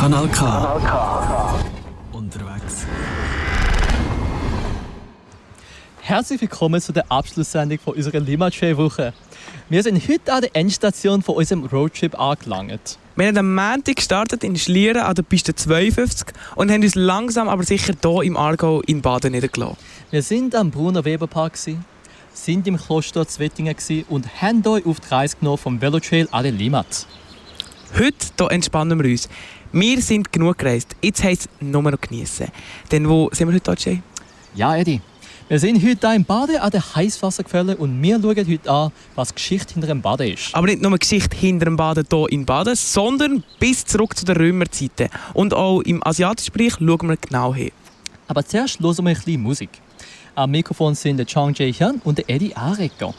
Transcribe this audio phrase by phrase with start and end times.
[0.00, 0.38] Kanal K.
[0.38, 1.60] Kanal K.
[2.12, 2.86] Unterwegs.
[6.00, 9.12] Herzlich willkommen zu der Abschlusssendung von unserer Limmatschee-Woche.
[9.68, 12.98] Wir sind heute an der Endstation von unserem Roadtrip angelangt.
[13.14, 17.50] Wir haben am Montag gestartet in Schlieren an der Piste 52 und haben uns langsam
[17.50, 19.76] aber sicher hier im Aargau in Baden niedergelassen.
[20.10, 23.76] Wir sind am Bruno Weber Park, sind im Kloster Zwettingen
[24.08, 27.06] und haben euch auf die Reise genommen vom Velotrail an den Limmat.
[27.98, 29.28] Heute hier entspannen wir uns.
[29.72, 30.96] Wir sind genug gereist.
[31.00, 32.48] Jetzt heisst es nur noch genießen.
[32.90, 34.02] Denn wo sind wir heute, Jay?
[34.56, 35.00] Ja, Eddie.
[35.48, 39.32] Wir sind heute hier im Baden an der Heißwasserquelle und wir schauen heute an, was
[39.32, 40.52] Geschichte hinter dem Baden ist.
[40.56, 44.36] Aber nicht nur Geschichte hinter dem Baden hier in Baden, sondern bis zurück zu den
[44.36, 45.08] Römerzeiten.
[45.34, 47.70] Und auch im asiatischen Bereich schauen wir genau hin.
[48.26, 49.70] Aber zuerst hören wir ein bisschen Musik.
[50.34, 53.14] Am Mikrofon sind der Chang Jae-hyun und der Eddie Arecker.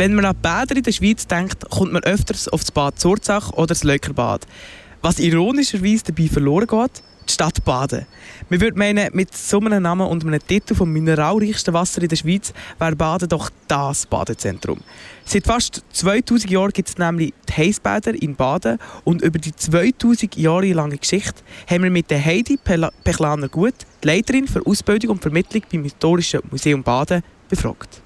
[0.00, 3.52] Wenn man an Bäder in der Schweiz denkt, kommt man öfters auf das Bad Zurzach
[3.52, 4.46] oder das Löckerbad.
[5.02, 8.06] Was ironischerweise dabei verloren geht, die Stadt Baden.
[8.48, 12.16] Man würde meinen, mit so einem Namen und einem Titel vom mineralreichsten Wasser in der
[12.16, 14.80] Schweiz wäre Baden doch das Badezentrum.
[15.26, 20.34] Seit fast 2000 Jahren gibt es nämlich die Heissbäder in Baden und über die 2000
[20.36, 22.58] Jahre lange Geschichte haben wir mit der Heidi
[23.04, 27.99] Pechlaner Gut, die Leiterin für Ausbildung und Vermittlung beim Historischen Museum Baden, befragt.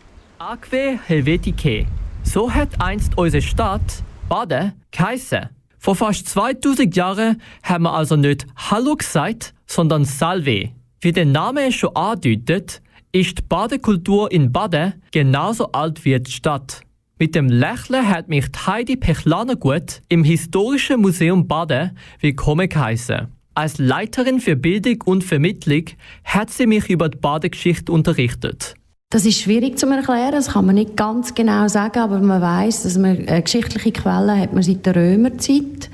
[0.44, 1.87] Aquae Helveticae.
[2.23, 5.49] So hat einst unsere Stadt Baden geheissen.
[5.79, 10.69] Vor fast 2000 Jahren haben wir also nicht Hallo gesagt, sondern Salve.
[11.00, 16.82] Wie der Name schon andeutet, ist die Badekultur in Baden genauso alt wie die Stadt.
[17.19, 23.29] Mit dem Lächeln hat mich Heidi Pechlanergut im Historischen Museum Baden willkommen geheissen.
[23.55, 25.85] Als Leiterin für Bildung und Vermittlung
[26.23, 28.75] hat sie mich über die Badegeschichte unterrichtet.
[29.14, 32.82] Das ist schwierig zu erklären, das kann man nicht ganz genau sagen, aber man weiß,
[32.82, 35.88] dass man äh, geschichtliche Quellen hat man seit der Römerzeit.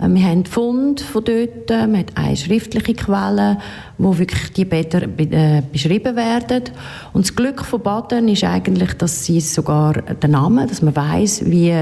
[0.00, 3.58] Äh, wir haben Funde von dort, wir haben eine schriftliche Quelle,
[3.98, 6.62] wo wirklich die Bäder äh, beschrieben werden.
[7.12, 11.46] Und das Glück von Baden ist eigentlich, dass sie sogar den Namen, dass man weiß,
[11.46, 11.74] wie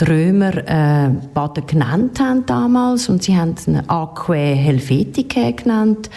[0.00, 3.08] die Römer äh, Baden genannt haben damals.
[3.08, 6.08] Und sie haben es Aquae Helveticae genannt,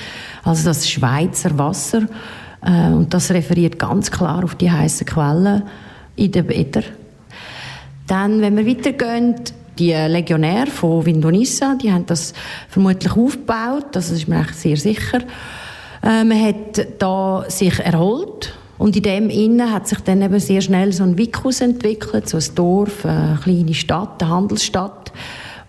[0.43, 2.03] also das Schweizer Wasser.
[2.65, 5.63] Äh, und das referiert ganz klar auf die heißen Quellen
[6.15, 6.85] in den Bädern.
[8.07, 9.35] Dann, wenn wir weitergehen,
[9.79, 12.33] die Legionäre von Vindonissa, die haben das
[12.69, 15.19] vermutlich aufgebaut, das ist mir echt sehr sicher.
[16.03, 20.61] Äh, man hat da sich erholt und in dem Innen hat sich dann eben sehr
[20.61, 25.11] schnell so ein Vicus entwickelt, so ein Dorf, eine kleine Stadt, eine Handelsstadt.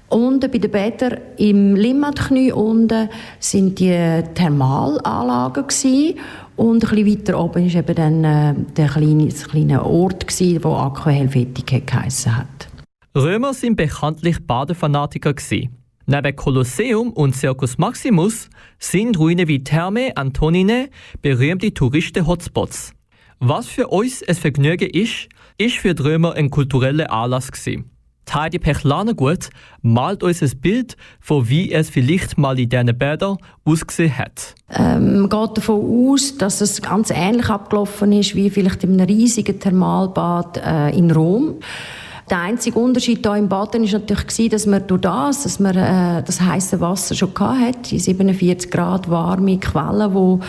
[0.09, 3.09] Unten bei den Bädern im Limmatknie unten
[3.41, 6.19] sind die Thermalanlagen gewesen.
[6.57, 10.63] Und ein bisschen weiter oben war eben dann äh, der kleine, das kleine Ort gewesen,
[10.63, 12.69] wo Aqua Helvetica geheissen hat.
[13.17, 15.71] Römer sind bekanntlich Badefanatiker gewesen.
[16.07, 20.91] Neben Kolosseum und Circus Maximus sind Ruinen wie Therme Antonine
[21.23, 22.93] berühmte Touristen-Hotspots.
[23.39, 27.94] Was für uns ein Vergnügen ist, ist für die Römer ein kultureller Anlass gewesen.
[28.33, 29.51] Heidi Pechlanergut
[29.83, 34.55] malt uns ein Bild von wie es vielleicht mal in diesen Bädern ausgesehen hat.
[34.71, 39.07] Ähm, man geht davon aus, dass es ganz ähnlich abgelaufen ist wie vielleicht in einem
[39.07, 41.57] riesigen Thermalbad äh, in Rom.
[42.31, 46.23] Der einzige Unterschied hier im Baden ist natürlich dass man durch das, dass man äh,
[46.23, 50.41] das heiße Wasser schon hat, die 47 Grad warme Quellen, wo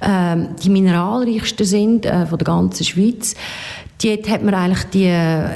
[0.00, 3.34] äh, die mineralreichsten sind äh, von der ganzen Schweiz.
[4.02, 5.08] Dort hat man eigentlich die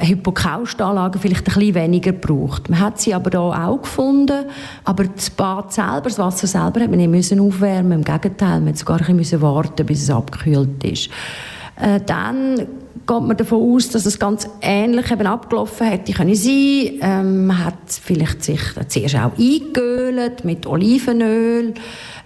[0.07, 2.71] Hypokaustanlagen vielleicht ein bisschen weniger gebraucht.
[2.71, 4.45] Man hat sie aber hier auch gefunden.
[4.85, 7.93] Aber das Bad selber, das Wasser selber, hat man nicht aufwärmen.
[7.93, 11.11] Im Gegenteil, man musste sogar ein bisschen warten, bis es abgekühlt ist.
[11.81, 12.67] Äh, dann
[13.07, 16.99] geht man davon aus, dass es ganz ähnlich eben abgelaufen hätte können sein.
[17.01, 21.75] Ähm, man hat vielleicht sich zuerst auch eingeölt mit Olivenöl,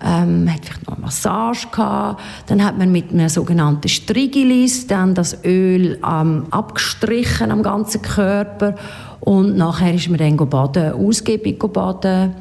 [0.02, 2.22] ähm, hat vielleicht noch eine Massage gehabt.
[2.46, 8.74] Dann hat man mit einem sogenannten Strigilis dann das Öl ähm, abgestrichen am ganzen Körper
[9.20, 12.34] und nachher ist man dann baden, ausgiebig baden.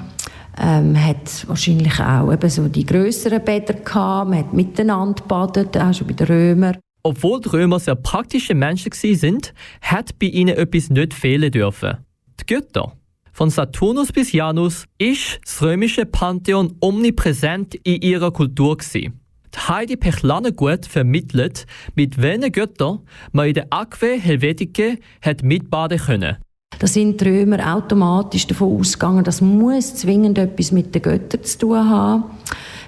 [0.61, 5.93] Ähm, hat wahrscheinlich auch eben so die grösseren Bäder gehabt, man hat miteinander badet, auch
[5.93, 6.77] schon bei den Römern.
[7.03, 11.97] Obwohl die Römer sehr praktische Menschen sind, hat bei ihnen etwas nicht fehlen dürfen.
[12.39, 12.93] Die Götter.
[13.31, 18.77] Von Saturnus bis Janus ist das römische Pantheon omnipräsent in ihrer Kultur.
[18.93, 19.11] Die
[19.57, 21.65] Heidi Pechlanergut vermittelt,
[21.95, 22.99] mit welchen Göttern
[23.31, 26.37] man in der Aquae Helveticae hat mitbaden können.
[26.79, 31.57] Da sind die Römer automatisch davon ausgegangen, das muss zwingend etwas mit den Göttern zu
[31.57, 32.23] tun haben.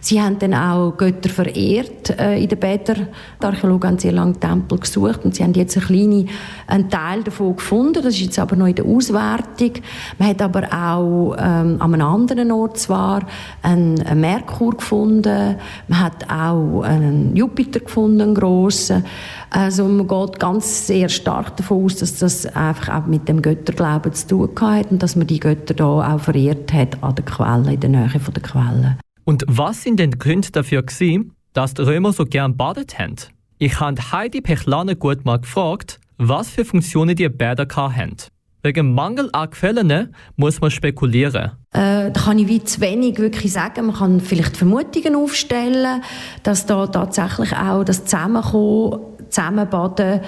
[0.04, 3.08] Sie haben dann auch Götter verehrt äh, in den Bädern.
[3.40, 6.30] Die Archäologen haben sehr lange Tempel gesucht und sie haben jetzt einen kleinen
[6.66, 8.02] einen Teil davon gefunden.
[8.02, 9.74] Das ist jetzt aber noch in der Auswertung.
[10.18, 13.22] Man hat aber auch ähm, an einem anderen Ort zwar
[13.62, 15.58] einen, einen Merkur gefunden.
[15.88, 19.06] Man hat auch einen Jupiter gefunden, einen grossen.
[19.52, 24.14] Also man geht ganz sehr stark davon aus, dass das einfach auch mit dem Götterglauben
[24.14, 27.74] zu tun hat und dass man die Götter da auch verehrt hat an der Quelle,
[27.74, 28.98] in der Nähe der Quelle.
[29.24, 33.16] Und was sind denn die Gründe dafür gewesen, dass die Römer so gern badet haben?
[33.58, 38.16] Ich habe Heidi Pechlaner gut mal gefragt, was für Funktionen die Bäder haben.
[38.64, 41.52] Wegen Mangel an Quellen muss man spekulieren.
[41.74, 43.88] Äh, da kann ich wie zu wenig wirklich sagen.
[43.88, 46.04] Man kann vielleicht Vermutungen aufstellen,
[46.44, 50.22] dass da tatsächlich auch das Zusammenkommen, Zusammenbaden,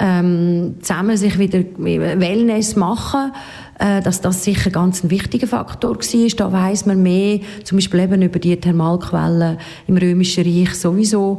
[0.00, 3.32] ähm, zusammen sich wieder Wellness machen
[3.80, 6.28] äh, dass das sicher ganz ein wichtiger Faktor war.
[6.36, 11.38] Da weiß man mehr, zum Beispiel eben über die Thermalquellen im Römischen Reich sowieso.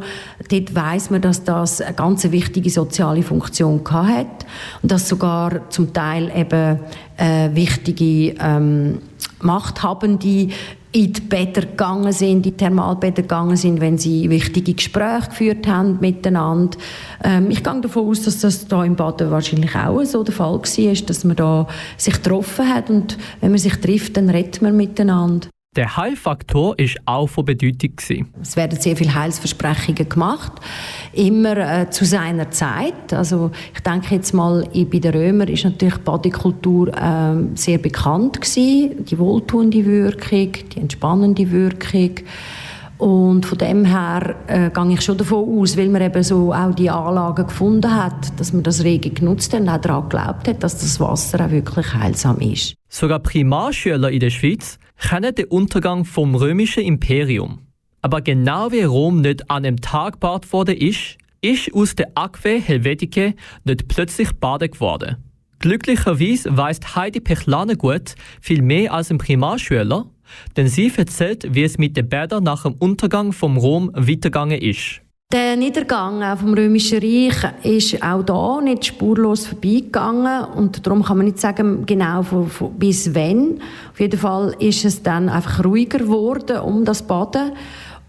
[0.49, 4.47] Dort weiß man, dass das eine ganz wichtige soziale Funktion hat
[4.81, 6.79] und dass sogar zum Teil eben
[7.17, 8.97] äh, wichtige ähm,
[9.41, 10.49] Machthabende
[10.93, 15.67] in die Bäder gegangen sind, in die Thermalbäder gegangen sind, wenn sie wichtige Gespräche geführt
[15.67, 16.77] haben miteinander.
[17.23, 20.53] Ähm, ich gehe davon aus, dass das da im Baden wahrscheinlich auch so der Fall
[20.55, 21.67] war, dass man da
[21.97, 25.47] sich getroffen hat und wenn man sich trifft, dann redet man miteinander.
[25.77, 27.93] Der Heilfaktor ist auch von Bedeutung.
[28.41, 30.51] Es werden sehr viele Heilsversprechungen gemacht,
[31.13, 33.13] immer äh, zu seiner Zeit.
[33.13, 38.41] Also ich denke jetzt mal, bei den Römern ist natürlich die Bodykultur äh, sehr bekannt
[38.41, 39.05] gewesen.
[39.05, 42.15] Die wohltuende Wirkung, die entspannende Wirkung.
[42.97, 46.75] Und von dem her äh, gehe ich schon davon aus, weil man eben so auch
[46.75, 50.61] die Anlagen gefunden hat, dass man das rege genutzt hat und auch daran geglaubt hat,
[50.63, 52.75] dass das Wasser auch wirklich heilsam ist.
[52.89, 57.59] Sogar Primarschüler in der Schweiz kennen den Untergang vom römischen Imperium.
[58.01, 62.61] Aber genau wie Rom nicht an einem Tag gebaut worden ist, ist aus der Aquae
[62.61, 65.17] Helveticae nicht plötzlich baden geworden.
[65.59, 70.05] Glücklicherweise weist Heidi Pechlane gut viel mehr als ein Primarschüler,
[70.55, 75.01] denn sie erzählt, wie es mit den Bädern nach dem Untergang vom Rom weitergegangen ist.
[75.31, 81.27] Der Niedergang vom Römischen Reich ist auch da nicht spurlos vorbeigegangen und darum kann man
[81.27, 83.61] nicht sagen genau von, von, bis wann.
[83.93, 87.53] Auf jeden Fall ist es dann einfach ruhiger geworden um das Baden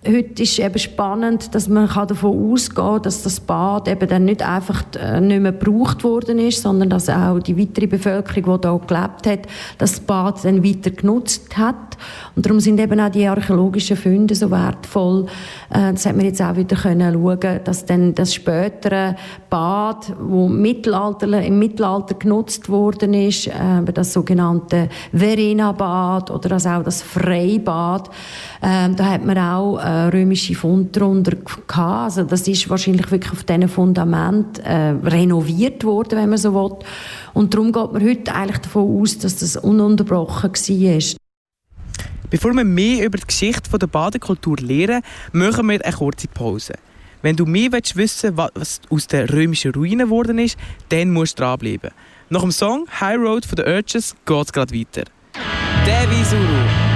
[0.05, 4.43] Heute ist eben spannend, dass man davon ausgehen kann, dass das Bad eben dann nicht
[4.43, 8.81] einfach äh, nicht mehr gebraucht worden ist, sondern dass auch die weitere Bevölkerung, die hier
[8.81, 11.97] gelebt hat, das Bad dann weiter genutzt hat.
[12.35, 15.27] Und darum sind eben auch die archäologischen Funde so wertvoll.
[15.71, 19.15] Äh, das hat man jetzt auch wieder können schauen, dass dann das spätere
[19.51, 26.83] Bad, wo Mittelalter, im Mittelalter genutzt worden ist, äh, das sogenannte Verena-Bad oder also auch
[26.83, 28.11] das Freibad,
[28.63, 31.79] da hat man auch äh, römische Funde darunter gehabt.
[31.79, 36.79] Also das ist wahrscheinlich wirklich auf diesen Fundament äh, renoviert worden, wenn man so will.
[37.35, 41.17] Und darum geht man heute eigentlich davon aus, dass das ununterbrochen war.
[42.31, 45.03] Bevor wir mehr über die Geschichte der Badekultur lernen,
[45.33, 46.75] machen wir eine kurze Pause.
[47.21, 50.57] Wenn du mehr wissen willst, was aus den römischen Ruinen geworden ist,
[50.89, 51.91] dann musst du dranbleiben.
[52.31, 55.03] Nach dem Song High Road von den Urges geht es gerade weiter.
[55.85, 56.92] Devi Suru.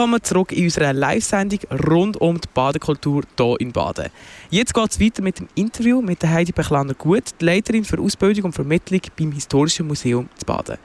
[0.00, 4.06] Willkommen zurück in unserer Live-Sendung rund um die Badekultur hier in Baden.
[4.48, 8.46] Jetzt geht es weiter mit dem Interview mit Heidi Bechlaner Gut, die Leiterin für Ausbildung
[8.46, 10.78] und Vermittlung beim Historischen Museum zu Baden.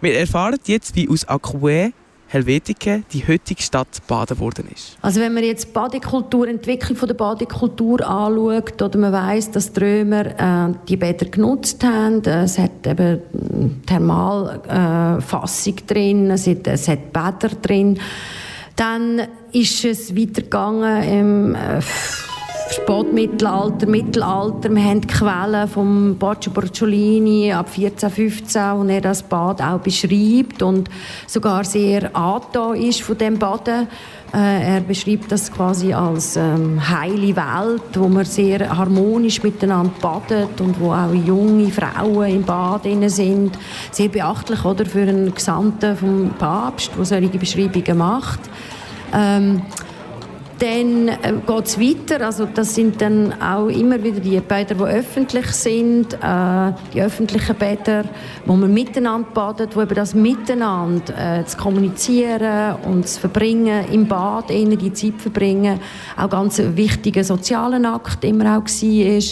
[0.00, 1.92] Wir erfahren jetzt, wie aus Aquae
[2.26, 4.98] Helvetike die heutige Stadt Baden geworden ist.
[5.00, 9.72] Also wenn man jetzt die Badekultur, Entwicklung von der Badekultur anschaut, oder man weiß, dass
[9.72, 16.48] die Römer äh, die Bäder genutzt haben, äh, es hat eben Thermalfassung äh, drin, es
[16.48, 18.00] hat, es hat Bäder drin,
[18.76, 21.80] dann ist es weitergegangen im äh,
[22.70, 24.74] Spätmittelalter, Mittelalter.
[24.74, 30.90] Wir haben Quellen von Baccio Borciolini ab 1415, wo er das Bad auch beschreibt und
[31.26, 33.86] sogar sehr angetan ist von dem Baden.
[34.34, 40.60] Äh, er beschreibt das quasi als ähm, heile Welt, wo man sehr harmonisch miteinander badet
[40.60, 43.56] und wo auch junge Frauen im Bad sind.
[43.92, 48.40] Sehr beachtlich oder, für einen Gesandten vom Papst, der solche Beschreibungen macht.
[49.14, 49.62] Ähm,
[50.58, 52.24] dann äh, geht es weiter.
[52.24, 57.54] Also das sind dann auch immer wieder die Bäder, die öffentlich sind, äh, die öffentlichen
[57.56, 58.04] Bäder,
[58.46, 64.06] wo man miteinander badet, wo eben das Miteinander äh, zu kommunizieren und zu verbringen im
[64.06, 65.78] Bad, in die Zeit verbringen,
[66.16, 69.22] auch ganz ein wichtiger Akt immer auch war.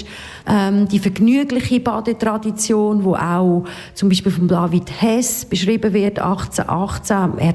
[0.46, 3.64] Ähm, die vergnügliche Badetradition, wo auch
[3.94, 7.38] zum Beispiel von David Hess beschrieben wird, 1818.
[7.38, 7.54] Er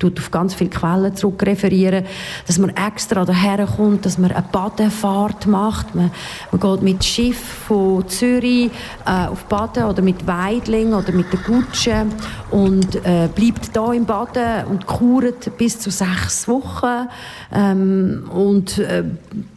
[0.00, 2.04] tut auf ganz viele Quellen zurückreferieren,
[2.46, 5.94] dass man extra daher kommt, dass man eine Badefahrt macht.
[5.94, 6.10] Man,
[6.50, 7.38] man geht mit Schiff
[7.68, 8.70] von Zürich
[9.06, 12.06] äh, auf Baden oder mit Weidling oder mit der Gutsche
[12.50, 17.08] und äh, bleibt da im Baden und kuret bis zu sechs Wochen
[17.52, 19.04] ähm, und äh,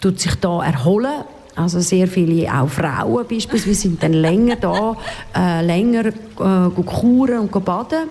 [0.02, 1.24] tut sich da erholen.
[1.56, 4.98] Also sehr viele, auch Frauen beispielsweise, sind dann länger da,
[5.36, 8.10] äh, länger äh, kuren und baden.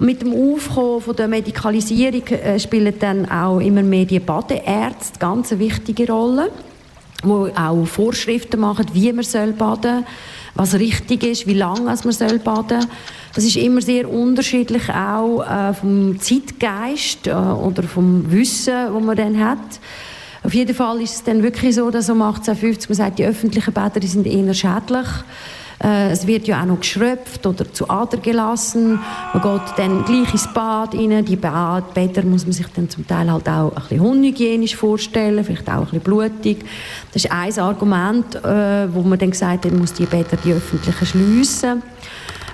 [0.00, 5.50] Mit dem Aufkommen von der Medikalisierung äh, spielen dann auch immer mehr die Badeärzte ganz
[5.58, 6.50] wichtige Rolle.
[7.24, 10.06] wo auch Vorschriften machen, wie man soll baden,
[10.54, 12.86] was richtig ist, wie lange man soll baden.
[13.34, 19.16] Das ist immer sehr unterschiedlich auch äh, vom Zeitgeist äh, oder vom Wissen, wo man
[19.16, 19.80] dann hat.
[20.44, 23.74] Auf jeden Fall ist es dann wirklich so, dass um 1850 man sagt, die öffentlichen
[23.74, 25.06] Bäder die sind eher schädlich.
[25.82, 28.98] Äh, es wird ja auch noch geschröpft oder zu Ader gelassen.
[29.32, 31.24] Man geht dann gleich ins Bad rein.
[31.24, 35.68] Die Bäder muss man sich dann zum Teil halt auch ein bisschen unhygienisch vorstellen, vielleicht
[35.68, 36.64] auch ein bisschen blutig.
[37.12, 40.52] Das ist ein Argument, äh, wo man dann gesagt hat, man muss die Bäder die
[40.52, 41.82] öffentlichen schliessen.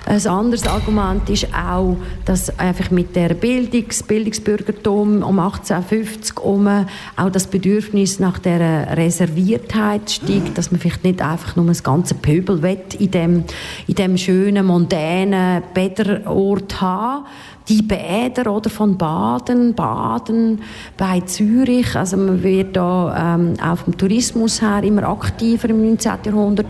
[0.07, 7.29] Ein anderes Argument ist auch, dass einfach mit der Bildungs Bildungsbürgertum um 1850 um auch
[7.31, 12.63] das Bedürfnis nach der Reserviertheit steigt, dass man vielleicht nicht einfach nur das ganze Pöbel
[12.99, 13.43] in dem,
[13.87, 17.25] in dem schönen, mondänen Bäderort haben
[17.67, 20.61] die Bäder oder von Baden, Baden
[20.97, 21.95] bei Zürich.
[21.95, 26.11] Also man wird da ähm, auch vom Tourismus her immer aktiver im 19.
[26.25, 26.67] Jahrhundert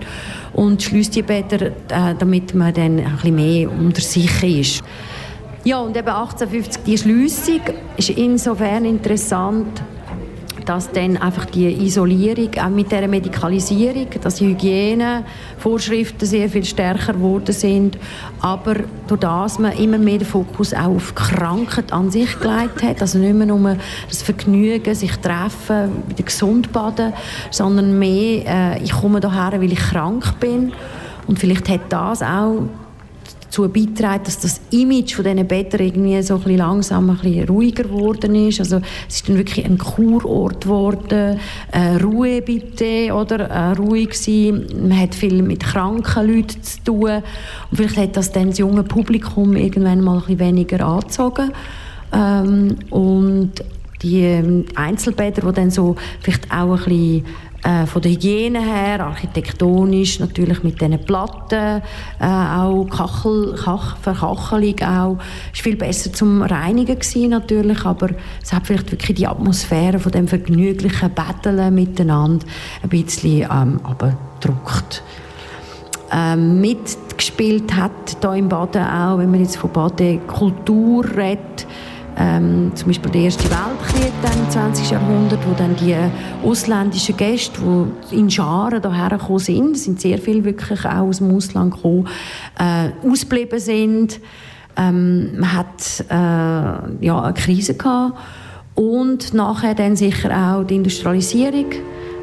[0.53, 4.83] und schließt die Bäder, äh, damit man dann ein bisschen mehr unter sich ist.
[5.63, 7.61] Ja, und eben 1850 die Schliessung
[7.97, 9.81] ist insofern interessant,
[10.65, 17.13] dass dann einfach die Isolierung, auch mit der Medikalisierung, dass die Hygienevorschriften sehr viel stärker
[17.13, 17.97] geworden sind,
[18.41, 18.75] aber
[19.07, 23.19] durch das man immer mehr den Fokus auch auf Krankheit an sich gelegt hat, also
[23.19, 23.77] nicht mehr nur
[24.09, 27.13] das Vergnügen, sich treffen, wieder gesund baden,
[27.51, 30.73] sondern mehr, äh, ich komme hierher, weil ich krank bin.
[31.27, 32.63] Und vielleicht hat das auch
[33.45, 37.83] dazu beitragen, dass das Image von diesen Betten irgendwie so ein langsam ein bisschen ruhiger
[37.83, 38.59] geworden ist.
[38.59, 41.39] Also es ist dann wirklich ein Kurort geworden,
[41.71, 43.49] äh, Ruhe bitte, oder?
[43.49, 44.65] Äh, ruhig sein.
[44.81, 47.23] Man hat viel mit kranken Leuten zu tun.
[47.71, 51.51] Und vielleicht hat das dann das junge Publikum irgendwann mal ein bisschen weniger angezogen.
[52.13, 53.51] Ähm, und
[54.01, 57.25] die ähm, Einzelbäder, die dann so vielleicht auch ein bisschen
[57.65, 61.81] äh, von der Hygiene her, architektonisch natürlich mit diesen Platten,
[62.19, 65.17] äh, auch Kachel, Kach, Verkachelung auch,
[65.51, 68.09] ist viel besser zum Reinigen gewesen, natürlich, aber
[68.43, 72.45] es hat vielleicht wirklich die Atmosphäre von dem vergnüglichen Betteln miteinander
[72.83, 75.01] ein bisschen ähm, abgedruckt.
[76.11, 81.65] Ähm, mitgespielt hat hier im Baden auch, wenn man jetzt von Badekultur redet,
[82.17, 84.91] ähm, zum Beispiel der Erste Weltkrieg dann im 20.
[84.91, 85.95] Jahrhundert, wo dann die
[86.43, 87.59] ausländischen Gäste,
[88.11, 92.07] die in Scharen hierher gekommen sind, sind sehr viele wirklich auch aus dem Ausland gekommen,
[92.59, 94.19] äh, ausgeblieben sind.
[94.77, 98.17] Ähm, man hat äh, ja, eine Krise gehabt
[98.75, 101.71] und nachher dann sicher auch die Industrialisierung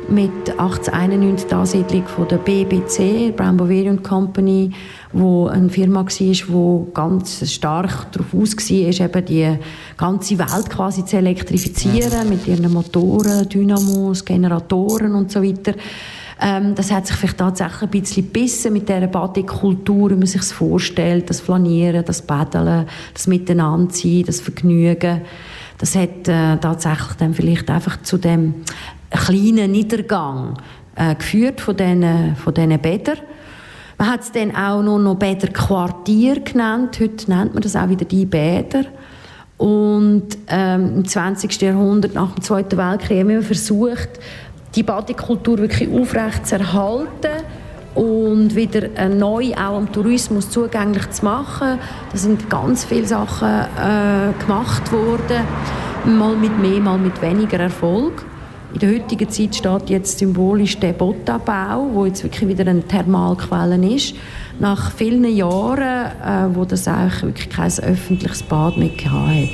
[0.08, 4.70] mit 1891 die Ansiedlung der BBC, Brown Boverian Company,
[5.12, 9.58] wo eine Firma war, die ganz stark darauf aus war, eben die
[9.96, 15.74] ganze Welt quasi zu elektrifizieren mit ihren Motoren, Dynamos, Generatoren und so weiter.
[16.40, 20.40] Ähm, das hat sich vielleicht tatsächlich ein bisschen gebissen mit dieser Badekultur, wie man sich
[20.40, 25.20] das vorstellt, das Flanieren, das Paddeln, das Miteinandersein, das Vergnügen.
[25.78, 28.54] Das hat äh, tatsächlich dann vielleicht einfach zu dem
[29.10, 30.56] kleinen Niedergang
[30.96, 33.18] äh, geführt von diesen, von diesen Bädern.
[34.02, 36.98] Man hat es dann auch noch, noch Bäder Quartier genannt.
[36.98, 38.86] Heute nennt man das auch wieder die Bäder.
[39.58, 41.62] Und ähm, im 20.
[41.62, 44.08] Jahrhundert, nach dem Zweiten Weltkrieg, haben wir versucht,
[44.74, 47.44] die Badekultur wirklich aufrecht zu erhalten
[47.94, 51.78] und wieder äh, neu auch am Tourismus zugänglich zu machen.
[52.10, 55.46] Da sind ganz viele Sachen äh, gemacht worden,
[56.06, 58.24] mal mit mehr, mal mit weniger Erfolg.
[58.72, 63.94] In der heutigen Zeit steht jetzt symbolisch der Botta-Bau, wo jetzt wirklich wieder eine Thermalquelle
[63.94, 64.14] ist.
[64.58, 69.48] Nach vielen Jahren, äh, wo das eigentlich wirklich kein öffentliches Bad mehr hat.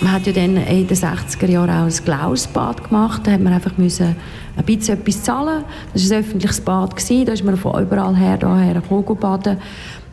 [0.00, 3.22] Man hat ja dann in den 60er Jahren auch ein Glausbad gemacht.
[3.24, 4.14] Da hat man einfach müssen
[4.56, 5.64] ein bisschen etwas zahlen.
[5.92, 6.94] Das war ein öffentliches Bad.
[7.26, 9.56] Da ist man von überall her hierher baden.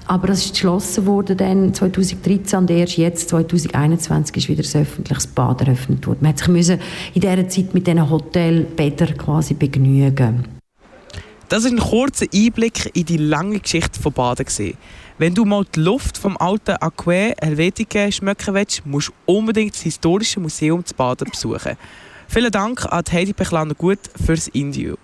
[0.08, 5.28] Aber das ist geschlossen worden dann 2013 und erst jetzt, 2021, ist wieder ein öffentliches
[5.28, 6.20] Bad eröffnet worden.
[6.22, 6.80] Man hat sich müssen
[7.14, 10.46] in dieser Zeit mit diesen Hotelbädern quasi begnügen.
[11.50, 14.46] Das ist ein kurzer Einblick in die lange Geschichte von Baden.
[14.46, 14.78] Gewesen.
[15.18, 19.82] Wenn du mal die Luft vom alten Aquä Helvetica schmecken willst, musst du unbedingt das
[19.82, 21.78] Historische Museum zu Baden besuchen.
[22.28, 24.96] Vielen Dank an Heidi Bechlaner-Gut fürs Interview.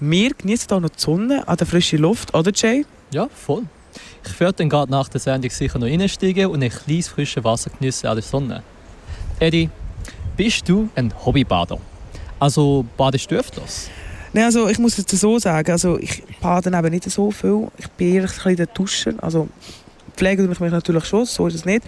[0.00, 2.86] Wir genießen hier noch die Sonne an der frischen Luft, oder Jay?
[3.10, 3.64] Ja, voll.
[4.24, 7.70] Ich werde dann gerade nach der Sendung sicher noch reinsteigen und ein kleines frisches Wasser
[7.70, 8.62] geniessen an der Sonne.
[9.38, 9.70] Eddie,
[10.36, 11.78] bist du ein Hobbybader?
[12.38, 13.90] Also badest du öfters?
[14.32, 17.68] Nein, also ich muss jetzt so sagen, also ich bade eben nicht so viel.
[17.78, 19.14] Ich bin eher ein bisschen der Duscher.
[19.18, 19.48] Also
[20.18, 21.82] pflegen mich natürlich schon, so ist es nicht.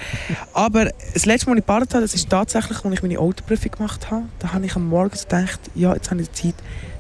[0.54, 3.72] Aber das letzte Mal, als ich gebadet habe, das ist tatsächlich, als ich meine Autoprüfung
[3.72, 4.24] gemacht habe.
[4.38, 6.54] Da habe ich am Morgen gedacht, ja, jetzt habe ich Zeit,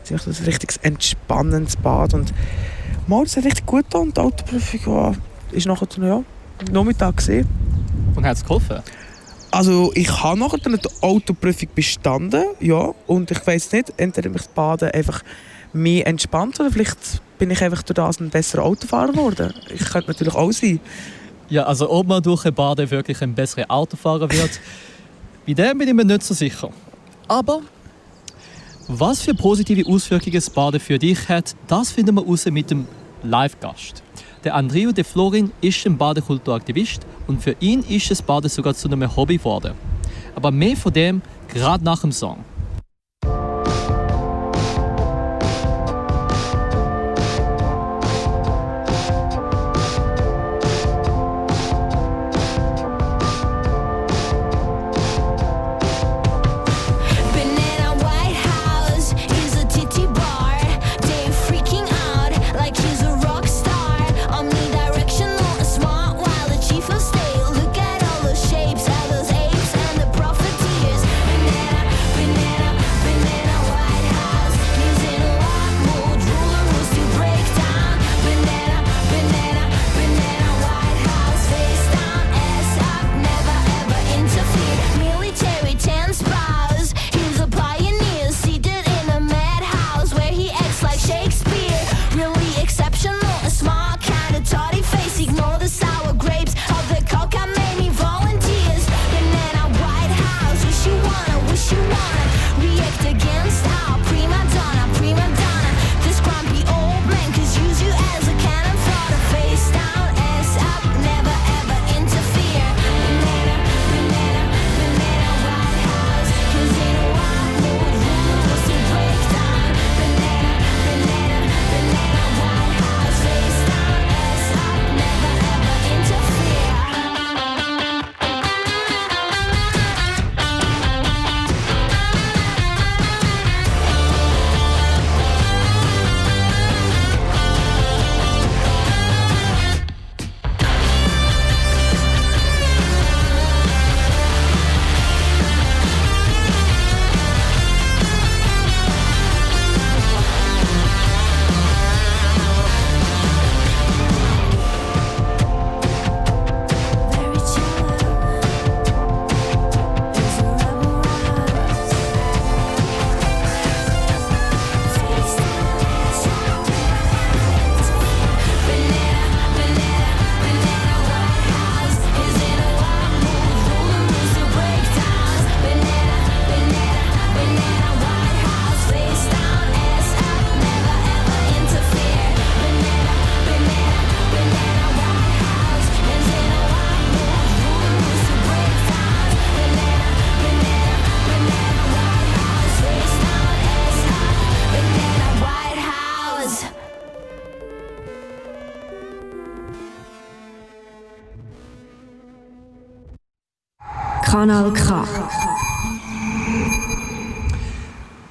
[0.04, 2.32] Es ist ein richtig entspannendes Bad und
[3.10, 5.16] mal, es hat richtig gut getan und die Autoprüfung war,
[5.50, 6.22] ist nachher ja,
[6.70, 7.46] Nachmittag gesehen.
[8.14, 8.78] Und hat es geholfen?
[9.50, 14.48] Also ich habe nachher die Autoprüfung bestanden, ja, und ich weiß nicht, entweder mich das
[14.48, 15.22] Baden einfach
[15.72, 19.52] mehr entspannt oder vielleicht bin ich einfach durch das ein besserer Autofahrer geworden.
[19.74, 20.80] Ich könnte natürlich auch sein.
[21.48, 24.60] Ja, also ob man durch ein Baden wirklich ein besserer Autofahrer wird,
[25.46, 26.70] bei dem bin ich mir nicht so sicher.
[27.26, 27.60] Aber
[28.86, 32.86] was für positive Auswirkungen das Baden für dich hat, das finden wir raus mit dem
[33.22, 34.02] Live-Gast.
[34.44, 38.88] Der Andrio de Florin ist ein Badekulturaktivist und für ihn ist das Baden sogar zu
[38.88, 39.74] einem Hobby geworden.
[40.34, 42.44] Aber mehr von dem gerade nach dem Song.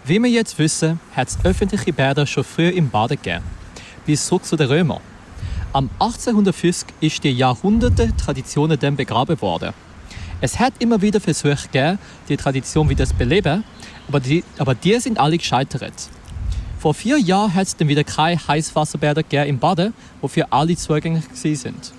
[0.10, 3.44] Wie wir jetzt wissen, hat es öffentliche Bäder schon früher im Baden gegeben.
[4.08, 5.02] Bis zurück zu den Römern.
[5.72, 9.72] Am 1850 ist die Jahrhunderte Tradition dann begraben worden.
[10.42, 13.64] Es hat immer wieder Versuche gegeben, die Tradition wieder zu beleben,
[14.08, 15.94] aber die, aber die sind alle gescheitert.
[16.80, 21.94] Vor vier Jahren hat es dann wieder keine Heißwasserbäder im Baden, wofür alle zugänglich sind.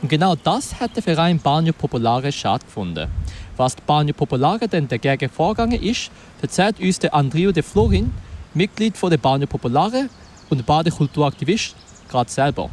[0.00, 3.10] Und genau das hat der Verein Bagno Popolare stattgefunden.
[3.56, 6.10] Was die Bagno Popolare denn dagegen vorgegangen ist,
[6.40, 8.10] erzählt uns der Andrio de Florin,
[8.54, 10.08] Mitglied von der Bagno Popolare
[10.50, 11.74] und Badekulturaktivist,
[12.08, 12.70] gerade selber.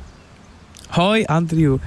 [0.96, 1.80] Hoi Andrio.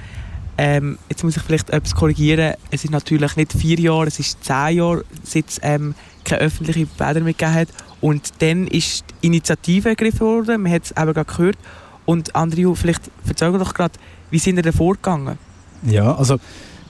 [0.57, 2.53] Ähm, jetzt muss ich vielleicht etwas korrigieren.
[2.69, 6.87] Es ist natürlich nicht vier Jahre, es ist zehn Jahre, seit es ähm, keine öffentlichen
[6.97, 7.67] Bäder mehr gegeben hat.
[8.01, 11.57] Und dann ist die Initiative ergriffen worden, man hat es eben gerade gehört.
[12.05, 13.93] Und Andrio, vielleicht erzähl doch gerade,
[14.29, 15.37] wie sind ihr da vorgegangen?
[15.83, 16.39] Ja, also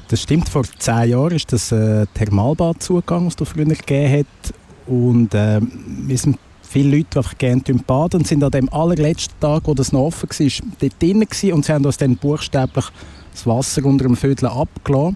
[0.07, 4.53] das stimmt, vor zehn Jahren ist das äh, Thermalbad zugegangen, das es früher gegeben hat.
[4.87, 9.39] Und äh, wir sind viele Leute, die einfach gerne baden und sind an dem allerletzten
[9.39, 12.85] Tag, wo das noch offen war, dort drinnen und sie haben uns dann buchstäblich
[13.31, 15.15] das Wasser unter dem Vödel abgelassen.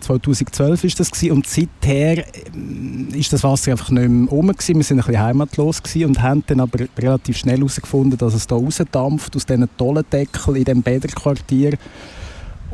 [0.00, 4.48] 2012 ist das gewesen, und seither äh, ist das Wasser einfach nicht mehr rum.
[4.48, 8.54] Wir sind ein bisschen heimatlos und haben dann aber relativ schnell herausgefunden, dass es da
[8.54, 11.78] rausdampft aus diesen tollen Deckeln in diesem Bäderquartier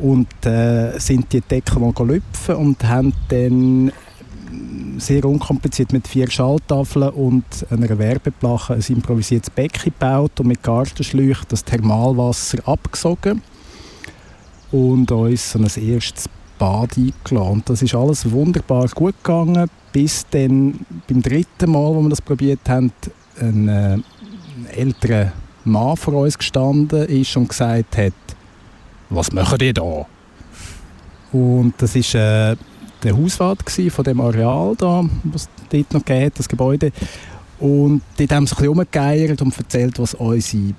[0.01, 1.93] und äh, sind die Deckel mal
[2.55, 3.91] und haben dann
[4.97, 11.45] sehr unkompliziert mit vier Schalltafeln und einer Werbeplache ein improvisiertes Becken gebaut und mit Gartenschläuchen
[11.47, 13.41] das Thermalwasser abgesogen
[14.71, 17.53] und uns so ein erstes Bad eingeladen.
[17.53, 22.21] Und das ist alles wunderbar gut gegangen, bis dann beim dritten Mal, wo wir das
[22.21, 22.91] probiert haben,
[23.39, 24.03] ein, äh, ein
[24.75, 25.31] älterer
[25.63, 28.13] Mann vor uns gestanden ist und gesagt hat,
[29.11, 30.05] was machen die da?
[31.31, 32.55] Und das ist äh,
[33.03, 36.91] der Hauswart von dem Areal da, was dort noch hat, das Gebäude.
[37.59, 40.73] Und dort haben sie sich ein bisschen und erzählt, was unsere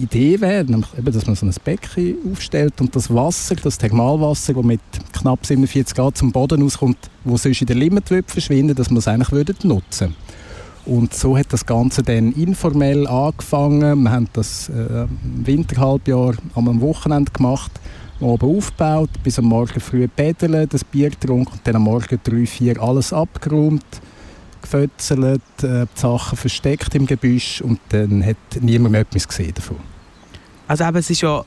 [0.00, 4.54] Idee wäre, nämlich eben, dass man so ein Becken aufstellt und das Wasser, das Thermalwasser,
[4.54, 4.80] das mit
[5.12, 9.08] knapp 47 Grad zum Boden auskommt, wo sonst in der Limit verschwinden dass man es
[9.08, 10.14] eigentlich nutzen
[10.84, 14.02] und so hat das Ganze dann informell angefangen.
[14.02, 15.06] Wir haben das äh,
[15.44, 17.70] Winterhalbjahr am Wochenende gemacht,
[18.20, 22.46] oben aufgebaut, bis am Morgen früh pedeln, das Bier getrunken und dann am Morgen drei,
[22.46, 23.84] vier alles abgeräumt
[24.62, 29.76] gefötzelt, äh, die Sachen versteckt im Gebüsch und dann hat niemand mehr etwas gesehen davon.
[30.66, 31.44] Also eben, es ist ja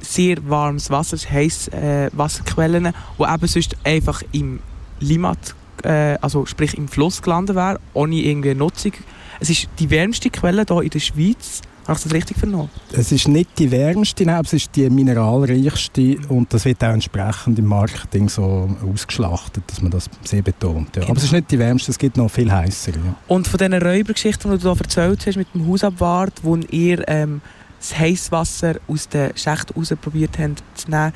[0.00, 4.60] sehr warmes Wasser, heiße äh, Wasserquellen, die eben sonst einfach im
[4.98, 8.92] Limat, äh, also sprich im Fluss gelandet wären, ohne irgendeine Nutzung.
[9.40, 12.70] Es ist die wärmste Quelle hier in der Schweiz habe ich das richtig vernommen?
[12.92, 17.58] Es ist nicht die wärmste, nein, es ist die mineralreichste und das wird auch entsprechend
[17.58, 20.94] im Marketing so ausgeschlachtet, dass man das sehr betont.
[20.94, 21.02] Ja.
[21.02, 21.10] Genau.
[21.10, 22.92] Aber es ist nicht die wärmste, es gibt noch viel heißer.
[22.92, 23.14] Ja.
[23.26, 27.40] Und von diesen Räubergeschichten, die du hier erzählt hast mit dem Hausabwart, wo ihr ähm,
[27.80, 31.12] das Heißwasser aus den Schächten raus probiert habt zu nehmen,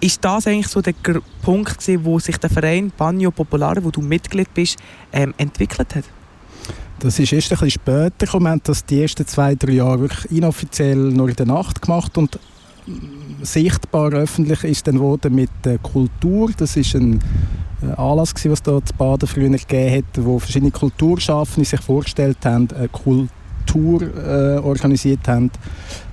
[0.00, 0.94] ist das eigentlich so der
[1.42, 4.76] Punkt gewesen, wo sich der Verein Bagno Popolare, wo du Mitglied bist,
[5.12, 6.04] ähm, entwickelt hat?
[6.98, 8.44] Das ist erst ein bisschen später gekommen.
[8.46, 12.16] Wir haben das die ersten zwei, drei Jahre wirklich inoffiziell nur in der Nacht gemacht
[12.16, 12.38] und
[13.42, 16.50] sichtbar öffentlich ist dann wurde mit der Kultur.
[16.56, 17.20] Das ist ein
[17.96, 22.68] Anlass gewesen, was da zu Baden früher gegeben hat, wo verschiedene Kulturschaffende sich vorgestellt haben,
[22.74, 23.28] eine Kultur
[23.76, 25.50] äh, organisiert haben.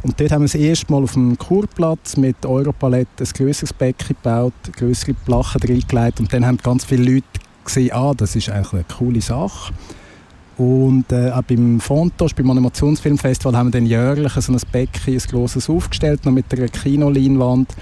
[0.04, 4.10] Und dort haben wir das erste Mal auf dem Kurplatz mit Europalette ein grösseres Becken
[4.10, 7.26] gebaut, größere Plachen reingelegt und dann haben ganz viele Leute
[7.64, 9.74] gesehen, ah, das ist eigentlich eine coole Sache.
[10.58, 15.18] Und äh, auch beim Fontos, beim Animationsfilmfestival, haben wir dann jährlich so ein Becken, ein
[15.18, 17.74] grosses aufgestellt, noch mit einer Kinoleinwand.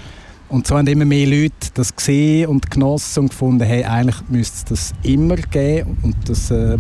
[0.52, 4.74] Und so haben immer mehr Leute das gesehen und genossen und gefunden, hey, eigentlich müsste
[4.74, 5.98] es das immer geben.
[6.02, 6.78] Und das äh,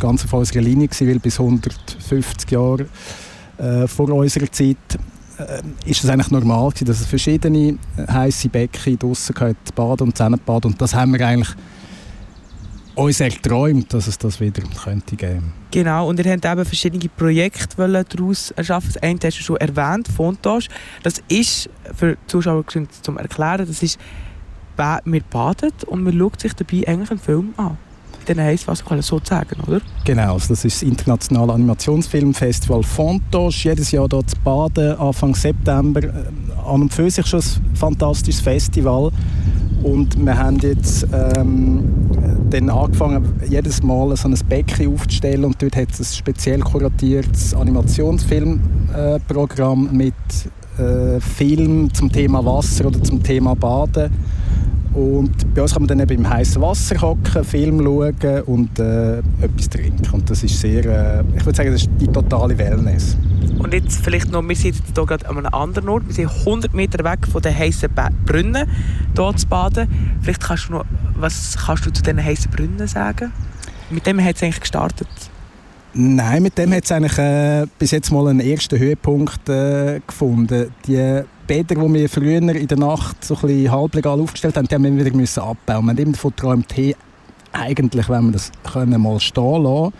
[0.00, 2.86] ganz auf unserer Linie gewesen, weil bis 150 Jahre
[3.58, 4.76] äh, vor unserer Zeit
[5.38, 10.18] äh, ist es eigentlich normal gewesen, dass es verschiedene äh, heiße Becken draussen baden und
[10.18, 10.72] Zähnebaden.
[10.72, 11.54] Und das haben wir eigentlich
[12.94, 17.76] uns erträumt, dass es das wieder könnte geben Genau, und ihr habt eben verschiedene Projekte
[17.76, 18.92] daraus erschaffen.
[18.94, 20.68] Das eine hast du schon erwähnt, Fontage.
[21.02, 22.64] Das ist, für die Zuschauer
[23.02, 23.98] zum Erklären, das ist,
[24.76, 27.76] wir baden und man schaut sich dabei eigentlich einen Film an.
[28.24, 29.80] Kann so sagen, oder?
[30.04, 33.64] Genau, also das ist das internationale Animationsfilmfestival Fontage.
[33.64, 36.02] Jedes Jahr dort zu Baden, Anfang September.
[36.02, 36.10] Äh,
[36.64, 39.10] an und für sich schon ein fantastisches Festival.
[39.82, 41.82] Und wir haben jetzt ähm,
[42.50, 47.52] dann angefangen, jedes Mal so ein Becken aufzustellen und dort hat es ein speziell kuratiertes
[47.54, 50.14] Animationsfilmprogramm äh, mit
[50.78, 54.10] äh, Film zum Thema Wasser oder zum Thema Baden.
[54.94, 59.18] Und bei uns kann man dann eben im heißen Wasser hocken, Film schauen und äh,
[59.18, 60.08] etwas trinken.
[60.12, 63.16] Und das ist sehr, äh, ich würde sagen, das ist die totale Wellness.
[63.58, 66.72] Und jetzt vielleicht noch, wir sind hier gerade an einem anderen Ort, wir sind 100
[66.74, 67.88] Meter weg von den heißen
[68.24, 68.68] Brunnen,
[69.16, 69.88] hier zu baden.
[70.22, 70.84] Vielleicht kannst du noch,
[71.16, 73.32] was kannst du zu diesen heißen Brunnen sagen?
[73.90, 75.08] Mit dem hat es eigentlich gestartet.
[75.96, 80.74] Nein, mit dem hat es eigentlich äh, bis jetzt mal einen ersten Höhepunkt äh, gefunden.
[80.88, 84.74] Die Bäder, die wir früher in der Nacht so ein bisschen halblegal aufgestellt haben, die
[84.74, 85.84] haben wir wieder müssen abbauen.
[85.84, 86.96] Wir haben immer davon geträumt, hey,
[87.52, 89.92] eigentlich wenn wir das können mal stehen lassen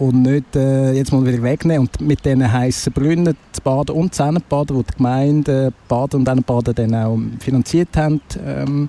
[0.00, 1.86] und nicht äh, jetzt mal wieder wegnehmen.
[1.86, 6.74] Und mit diesen heißen Brunnen zu baden und Zähnebaden, die die Gemeinde Baden und Baden
[6.74, 8.88] dann auch finanziert haben, ähm,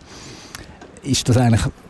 [1.03, 1.84] ist das eigentlich äh,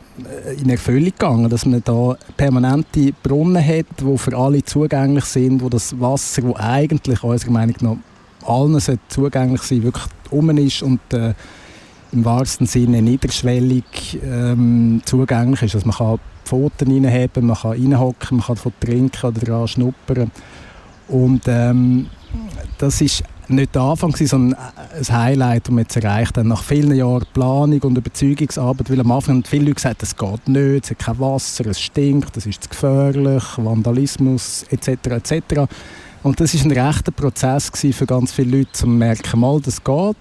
[0.58, 5.70] in Erfüllung gegangen, dass man da permanente Brunnen hat, die für alle zugänglich sind, wo
[5.70, 11.34] das Wasser, das eigentlich unserer Meinung nach allen zugänglich sein wirklich um ist und äh,
[12.12, 15.76] im wahrsten Sinne niederschwellig ähm, zugänglich ist.
[15.76, 20.32] Also man kann Pfoten reinheben, man kann reinhocken, man kann davon trinken oder daran schnuppern.
[21.08, 22.08] Und ähm,
[22.78, 26.50] das ist nicht der Anfang, sondern ein Highlight, das wir jetzt erreicht haben.
[26.50, 30.48] Nach vielen Jahren Planung und Überzeugungsarbeit, weil am Anfang haben viele Leute gesagt, es geht
[30.48, 35.08] nicht, es hat kein Wasser, es stinkt, es ist zu gefährlich, Vandalismus etc.
[35.08, 35.66] etc.
[36.24, 39.84] Und das ist ein rechter Prozess für ganz viele Leute, um zu merken, mal, das
[39.84, 40.18] geht.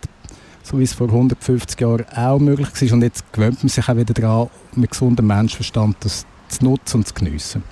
[0.62, 2.92] so wie es vor 150 Jahren auch möglich war.
[2.92, 7.08] Und jetzt gewöhnt man sich auch wieder daran, mit gesundem Menschenverstand das zu nutzen und
[7.08, 7.62] zu geniessen.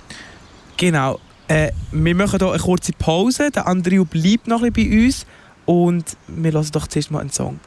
[0.77, 1.19] Genau.
[1.47, 3.51] Äh, wir machen hier eine kurze Pause.
[3.51, 5.25] Der Andrew bleibt noch ein bisschen bei uns.
[5.65, 7.59] Und wir hören doch zuerst mal einen Song.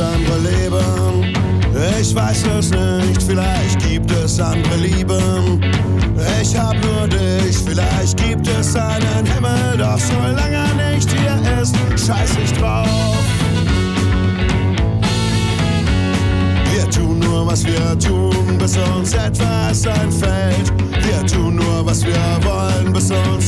[0.00, 1.34] andere Leben.
[2.00, 5.60] Ich weiß es nicht, vielleicht gibt es andere Lieben.
[6.40, 10.95] Ich hab nur dich, vielleicht gibt es einen Himmel, doch solange er nicht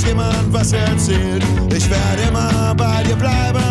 [0.09, 1.43] jemand was erzählt.
[1.75, 3.68] Ich werde immer bei dir bleiben,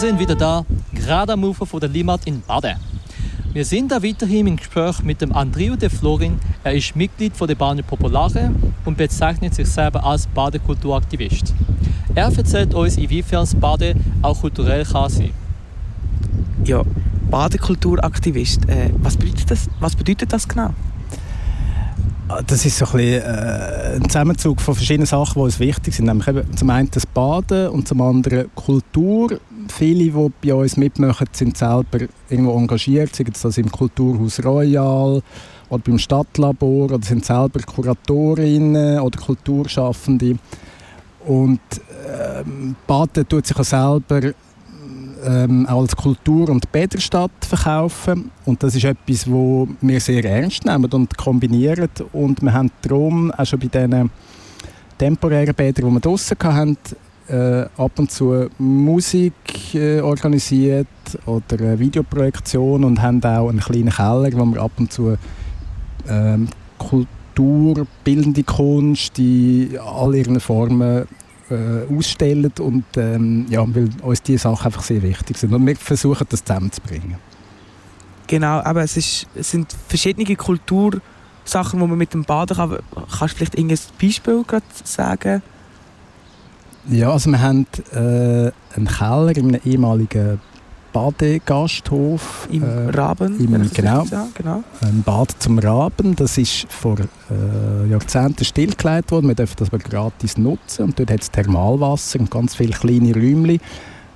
[0.00, 2.76] sind wieder da, gerade am Ufer von der Limmat in Baden.
[3.52, 6.38] Wir sind da weiterhin im Gespräch mit dem Andrio de Florin.
[6.64, 8.50] Er ist Mitglied von der Bane Populare
[8.86, 11.52] und bezeichnet sich selber als Badekulturaktivist.
[12.14, 15.32] Er erzählt uns, inwiefern das Baden auch kulturell kann sein
[16.64, 16.82] Ja,
[17.30, 18.66] Badekulturaktivist.
[18.70, 20.70] Äh, was, bedeutet das, was bedeutet das genau?
[22.46, 26.06] Das ist so ein, bisschen, äh, ein Zusammenzug von verschiedenen Sachen, die uns wichtig sind.
[26.06, 29.38] Nämlich eben zum einen das Baden und zum anderen Kultur.
[29.70, 35.22] Viele, die bei uns mitmachen, sind selber irgendwo engagiert, sei das im Kulturhaus Royal
[35.68, 40.36] oder beim Stadtlabor oder sind selber Kuratorinnen oder Kulturschaffende.
[41.26, 41.60] Und
[42.08, 44.32] ähm, Baden tut sich auch selber
[45.24, 48.30] ähm, auch als Kultur- und Bäderstadt verkaufen.
[48.44, 51.88] Und das ist etwas, wo wir sehr ernst nehmen und kombinieren.
[52.12, 54.10] Und wir haben darum auch schon bei diesen
[54.98, 56.76] temporären Bädern, die wir draussen hatten,
[57.30, 60.86] äh, ab und zu Musik äh, organisiert
[61.26, 65.16] oder eine Videoprojektion und haben auch einen kleinen Keller, wo wir ab und zu
[66.08, 71.06] ähm, Kultur, bildende Kunst in all ihren Formen
[71.50, 75.76] äh, ausstellen und ähm, ja, weil uns diese Sachen einfach sehr wichtig sind und wir
[75.76, 77.16] versuchen das zusammenzubringen.
[78.26, 82.78] Genau, aber es, ist, es sind verschiedene Kultursachen, die man mit dem Baden kann.
[82.94, 84.44] Kannst du vielleicht irgendein Beispiel
[84.84, 85.42] sagen?
[86.88, 90.40] Ja, also wir haben äh, einen Keller in einem ehemaligen
[90.92, 92.48] Badegasthof.
[92.50, 93.38] Im äh, Raben?
[93.38, 94.04] im- genau.
[94.34, 94.64] genau.
[94.80, 99.28] Ein Bad zum Raben, das ist vor äh, Jahrzehnten stillgelegt worden.
[99.28, 100.86] Wir dürfen das aber gratis nutzen.
[100.86, 103.60] Und dort hat es Thermalwasser und ganz viele kleine Räumchen.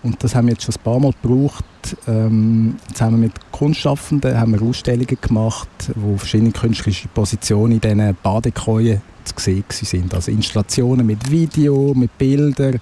[0.03, 1.65] Und das haben wir jetzt schon ein paar Mal gebraucht.
[2.09, 9.01] Ähm, zusammen mit Kunstschaffenden haben wir Ausstellungen gemacht, wo verschiedene künstlerische Positionen in diesen Badekäuen
[9.25, 10.15] zu sehen sind.
[10.15, 12.81] Also Installationen mit Video, mit Bildern,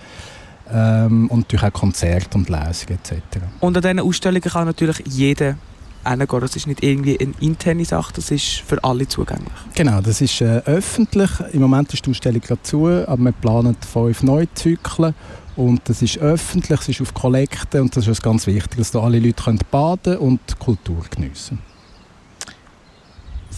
[0.72, 3.44] ähm, und natürlich auch Konzerte und Lesungen etc.
[3.60, 5.56] Und an diesen Ausstellungen kann natürlich jeder
[6.04, 6.40] hingehen.
[6.40, 9.52] Das ist nicht irgendwie eine interne Sache, das ist für alle zugänglich.
[9.74, 11.30] Genau, das ist äh, öffentlich.
[11.52, 15.14] Im Moment ist die Ausstellung gerade zu, aber wir planen fünf Neuzyklen.
[15.54, 19.00] Und das ist öffentlich, es ist auf Kollekte und das ist ganz wichtig, dass da
[19.00, 21.58] alle Leute können baden und Kultur geniessen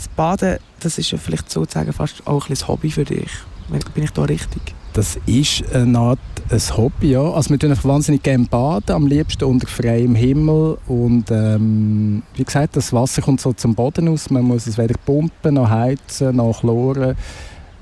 [0.04, 3.30] Das Baden, das ist ja vielleicht sozusagen fast auch ein Hobby für dich.
[3.94, 4.60] Bin ich da richtig?
[4.92, 6.18] Das ist eine Art
[6.50, 7.22] ein Hobby, ja.
[7.22, 12.76] Also wir tun wahnsinnig gerne baden, am liebsten unter freiem Himmel und ähm, wie gesagt,
[12.76, 16.60] das Wasser kommt so zum Boden aus, man muss es weder pumpen, noch heizen, noch
[16.60, 17.16] chloren.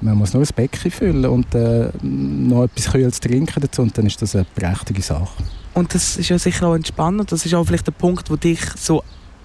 [0.01, 4.07] Man muss nur ein Becken füllen und äh, noch etwas Kühles trinken dazu und dann
[4.07, 5.43] ist das eine prächtige Sache.
[5.75, 7.33] Und das ist ja sicher auch entspannend.
[7.33, 9.03] Das ist auch vielleicht der Punkt, der dich so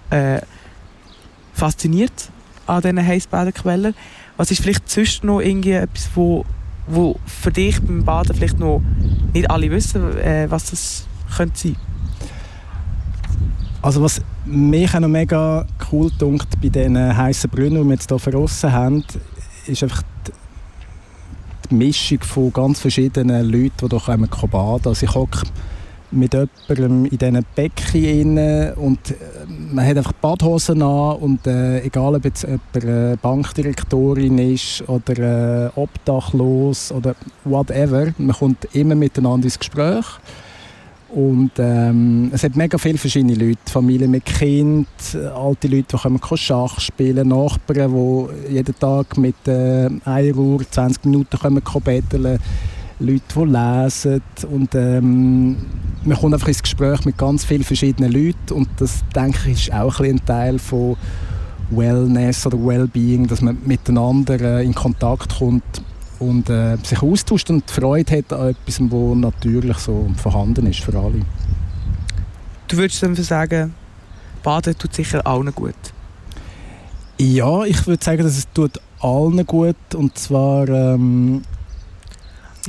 [0.09, 0.41] äh,
[1.53, 2.31] fasziniert
[2.67, 3.95] an diesen Heißbadenquellen.
[4.37, 6.45] Was ist vielleicht sonst noch irgendwie etwas, wo
[6.87, 8.81] wo für dich beim Baden vielleicht noch
[9.33, 11.05] nicht alle wissen, äh, was das
[11.35, 11.75] könnte sein?
[13.81, 18.09] Also was mich auch noch mega cool dunkt bei diesen heißen Brunnen, die wir jetzt
[18.09, 19.03] hier verrissen haben,
[19.65, 20.31] ist einfach die,
[21.75, 24.81] Mischung von ganz verschiedenen Leuten, die hier baden können.
[24.85, 25.15] Also ich
[26.17, 29.15] mit jemandem in diesen Becken und äh,
[29.47, 35.67] man hat einfach Badhosen an und äh, egal ob jetzt jemand eine Bankdirektorin ist oder
[35.67, 40.05] äh, obdachlos oder whatever, man kommt immer miteinander ins Gespräch
[41.09, 44.87] und ähm, es hat mega viele verschiedene Leute, Familien mit Kind,
[45.35, 51.05] alte Leute, die können Schach spielen, Nachbarn, die jeden Tag mit äh, einer Uhr 20
[51.05, 52.39] Minuten kommen betteln
[52.99, 55.57] Leute, die lesen und ähm,
[56.03, 59.73] man kommt einfach ins Gespräch mit ganz vielen verschiedenen Leuten und das, denke ich, ist
[59.73, 60.97] auch ein, ein Teil von
[61.69, 65.63] Wellness oder Wellbeing, dass man miteinander äh, in Kontakt kommt
[66.19, 70.97] und äh, sich austauscht und Freude hat an etwas, was natürlich so vorhanden ist für
[70.97, 71.21] alle.
[72.67, 73.73] Du würdest dann sagen,
[74.43, 75.75] Baden tut sicher allen gut?
[77.19, 81.43] Ja, ich würde sagen, dass es tut allen gut und zwar ähm,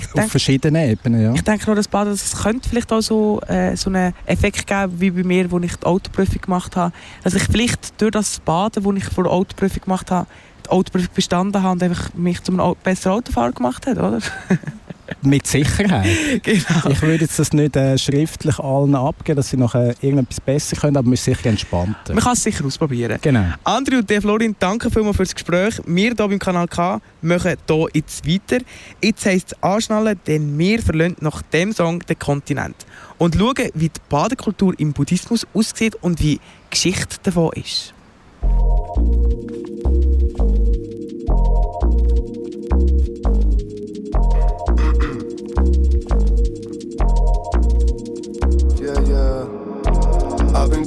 [0.07, 1.33] denke, auf verschiedenen Ebenen, ja.
[1.35, 5.01] Ich denke nur, das Baden, das könnte vielleicht auch so, äh, so einen Effekt geben,
[5.01, 6.93] wie bei mir, als ich die Autoprüfung gemacht habe.
[7.25, 10.27] Dass ich vielleicht durch das Baden, das ich vor der Autoprüfung gemacht habe,
[10.65, 14.19] die Autoprüfung bestanden habe und einfach mich zu einem besseren Autofahrer gemacht hat, oder?
[15.23, 16.07] Mit Sicherheit.
[16.43, 16.91] genau.
[16.91, 20.77] Ich würde jetzt das nicht äh, schriftlich allen abgeben, dass sie noch äh, irgendetwas besser
[20.77, 22.15] können, aber man ist sicher entspannter.
[22.15, 23.19] Man kann es sicher ausprobieren.
[23.21, 23.45] Genau.
[23.65, 25.81] André und der Florin, danke vielmals für das Gespräch.
[25.87, 28.65] Wir hier beim Kanal K machen hier jetzt weiter.
[29.03, 32.77] Jetzt heisst es anschnallen, denn wir verlassen nach dem Song den Kontinent.
[33.19, 36.41] Und schauen, wie die Badekultur im Buddhismus aussieht und wie die
[36.71, 37.93] Geschichte davon ist.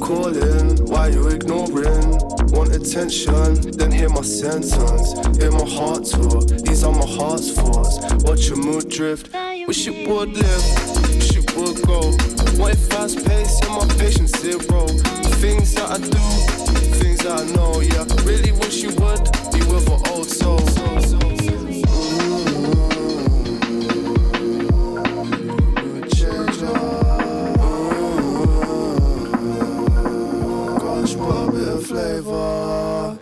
[0.02, 2.18] Calling, why you ignoring?
[2.52, 5.14] Want attention, then hear my sentence.
[5.38, 7.98] Hear my heart talk, these are my heart's thoughts.
[8.24, 9.30] Watch your mood drift,
[9.66, 10.92] wish it would live,
[11.56, 12.00] would go.
[12.58, 14.86] What if fast pace, yeah, my patience zero.
[15.42, 16.24] Things that I do,
[16.98, 18.04] things that I know, yeah.
[18.24, 21.31] Really wish you would be with an old soul.
[31.92, 33.18] Flavor.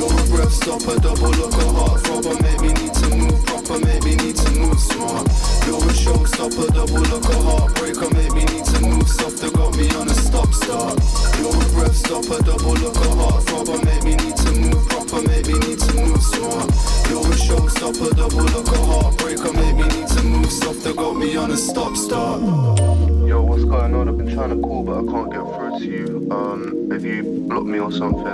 [0.00, 2.36] A breath stopper, double look a heart throbber.
[2.42, 5.24] Make me need to move proper, make me need to move smart.
[5.66, 8.10] You're a showstopper, double look a heartbreaker.
[8.12, 10.98] Make me need to move softer, got me on a stop start.
[11.38, 13.78] You're a breath stopper, double look a heart throbber.
[13.88, 16.68] Make me need to move proper, make me need to move smart.
[17.08, 19.52] You're a showstopper, double look a heartbreaker.
[19.54, 23.19] Make me need to move softer, got me on a stop start.
[23.30, 24.08] Yo, what's going on?
[24.08, 26.28] I've been trying to call, but I can't get through to you.
[26.32, 28.26] Um, have you blocked me or something?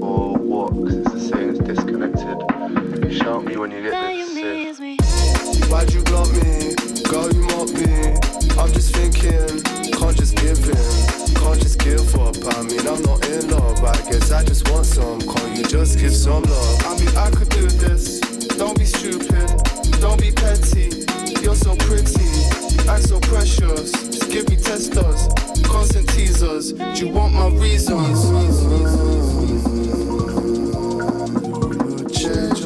[0.00, 0.72] Or what?
[0.72, 3.12] Because it's saying it's disconnected.
[3.12, 4.78] Shout me when you get this.
[5.68, 6.72] Why'd you block me?
[7.12, 8.16] Girl, you mock me.
[8.56, 9.60] I'm just thinking,
[9.92, 11.34] can't just give in.
[11.36, 12.34] Can't just give up.
[12.56, 13.84] I mean, I'm not in love.
[13.84, 15.20] I guess I just want some.
[15.20, 16.86] Can't you just give some love?
[16.86, 18.18] I mean, I could do this.
[18.56, 19.44] Don't be stupid.
[20.00, 21.04] Don't be petty.
[21.42, 22.24] You're so pretty.
[22.88, 25.28] Act so precious give me testers,
[25.64, 26.72] constant teasers.
[26.72, 28.30] Do you want my reasons?
[32.16, 32.64] Change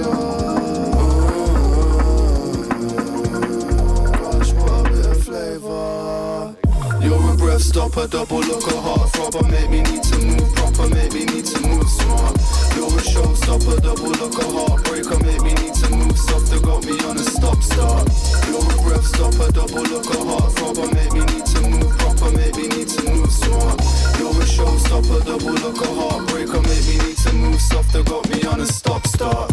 [7.03, 9.51] You're a breath stopper, double look a heart throbber.
[9.51, 12.41] Make me need to move proper, make me need to move smart.
[12.77, 15.18] You're a showstopper, double look a heartbreaker.
[15.25, 18.09] Make me need to move softer, got me on a stop start.
[18.49, 20.93] You're a breath stopper, double look a heartthrob.
[20.95, 23.81] Make me need to move proper, make me need to move smart.
[24.18, 26.62] You're a showstopper, double look a heartbreaker.
[26.62, 29.53] Make me need to move softer, got me on a stop start.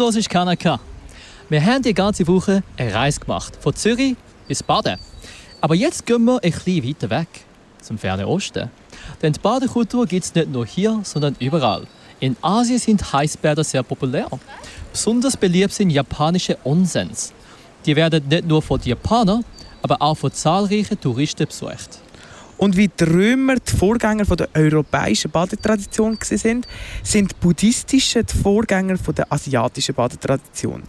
[0.00, 0.80] Du hörst Kanaka.
[1.50, 4.16] Wir haben die ganze Woche eine Reise gemacht, von Zürich
[4.48, 4.98] bis Baden.
[5.60, 7.28] Aber jetzt gehen wir ein bisschen weiter weg,
[7.82, 8.70] zum fernen Osten.
[9.20, 11.86] Denn die Badekultur gibt es nicht nur hier, sondern überall.
[12.18, 14.26] In Asien sind Heißbäder sehr populär.
[14.90, 17.34] Besonders beliebt sind japanische Onsens.
[17.84, 19.44] Die werden nicht nur von Japanern,
[19.82, 21.98] aber auch von zahlreichen Touristen besucht.
[22.60, 26.68] Und wie die Römer die Vorgänger von der europäischen Badetradition sind,
[27.02, 30.82] sind die buddhistischen die Vorgänger von der asiatischen Badetradition.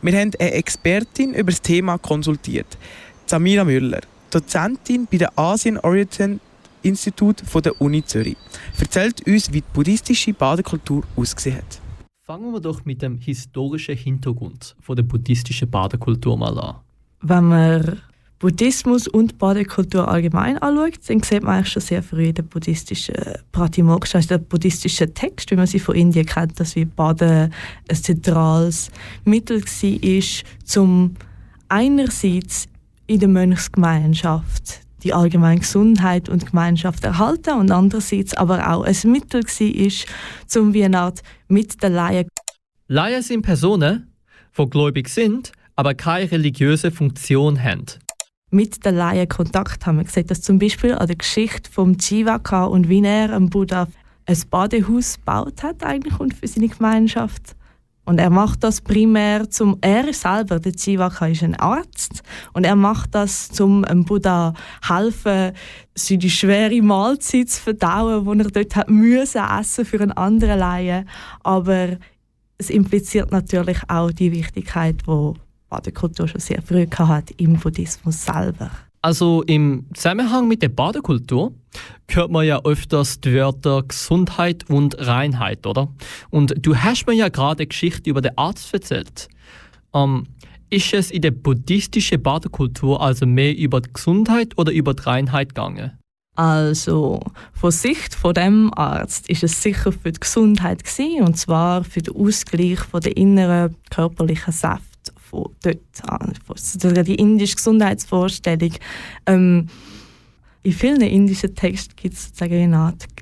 [0.00, 2.78] Wir haben eine Expertin über das Thema konsultiert,
[3.26, 4.00] Samira Müller,
[4.30, 6.40] Dozentin bei der Asien Orient
[6.80, 8.38] Institut von der Uni Zürich.
[8.80, 11.82] Erzählt uns, wie die buddhistische Badekultur ausgesehen hat.
[12.24, 16.76] Fangen wir doch mit dem historischen Hintergrund von der buddhistischen Badekultur mal an.
[17.20, 18.00] Wenn man
[18.38, 23.14] Buddhismus und Badekultur allgemein anschaut, dann sieht man eigentlich schon sehr früh den buddhistischen
[23.50, 27.52] Pratimoksha, also den buddhistischen Text, wie man sie von Indien kennt, dass wie Baden
[27.88, 28.92] ein zentrales
[29.24, 31.14] Mittel war, um
[31.68, 32.68] einerseits
[33.08, 39.42] in der Mönchsgemeinschaft die allgemeine Gesundheit und Gemeinschaft erhalten und andererseits aber auch ein Mittel
[39.42, 42.28] war, um wie eine Art mit den Laien.
[42.86, 44.12] Laien sind Personen,
[44.56, 47.86] die gläubig sind, aber keine religiöse Funktion haben
[48.50, 49.98] mit den Laien Kontakt haben.
[49.98, 53.88] Wir sehen das zum Beispiel an der Geschichte vom Jivaka und wie er am Buddha
[54.26, 57.56] ein Badehaus gebaut hat eigentlich und für seine Gemeinschaft.
[58.08, 62.22] Und er macht das primär zum, er selber, der Jivaka ist ein Arzt,
[62.54, 64.54] und er macht das zum dem Buddha
[64.88, 65.52] helfen,
[65.94, 71.06] seine schwere Mahlzeit zu verdauen, die er dort hat müssen essen für einen anderen Laien.
[71.42, 71.98] Aber
[72.56, 75.34] es impliziert natürlich auch die Wichtigkeit, die
[75.68, 78.70] Badekultur schon sehr früh hat im Buddhismus selber.
[79.00, 81.52] Also im Zusammenhang mit der Badekultur
[82.10, 85.88] hört man ja öfters die Wörter Gesundheit und Reinheit, oder?
[86.30, 89.28] Und du hast mir ja gerade eine Geschichte über den Arzt erzählt.
[89.94, 90.26] Ähm,
[90.70, 95.50] ist es in der buddhistischen Badekultur also mehr über die Gesundheit oder über die Reinheit
[95.50, 95.92] gegangen?
[96.34, 97.20] Also
[97.52, 102.00] von Sicht von dem Arzt ist es sicher für die Gesundheit gewesen, und zwar für
[102.00, 104.97] den Ausgleich von der inneren körperlichen Säfte
[105.30, 106.34] von dort an.
[107.04, 108.72] Die indische Gesundheitsvorstellung.
[109.26, 109.66] Ähm,
[110.62, 112.74] in vielen indischen Texten gibt es sozusagen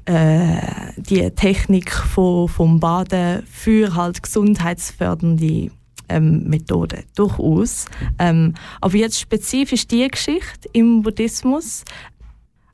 [0.07, 5.71] äh, die Technik von, vom Baden für halt gesundheitsfördernde
[6.09, 7.87] ähm, Methoden, durchaus.
[8.19, 11.85] Ähm, aber jetzt spezifisch die Geschichte im Buddhismus,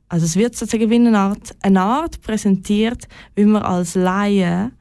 [0.09, 4.71] also es wird sozusagen wie eine Art, eine Art präsentiert, wie man als Laie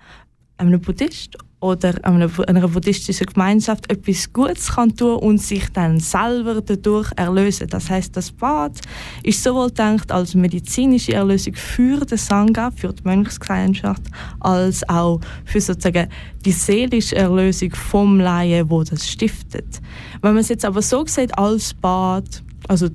[0.59, 2.29] einem Buddhist oder einer,
[2.69, 7.69] buddhistischen Gemeinschaft etwas Gutes kann tun und sich dann selber dadurch erlösen.
[7.69, 8.81] Das heißt, das Bad
[9.23, 14.03] ist sowohl gedacht als medizinische Erlösung für den Sangha, für die Mönchsgemeinschaft,
[14.41, 16.09] als auch für sozusagen
[16.45, 19.81] die seelische Erlösung vom Laie, wo das stiftet.
[20.21, 22.89] Wenn man es jetzt aber so sieht als Bad, also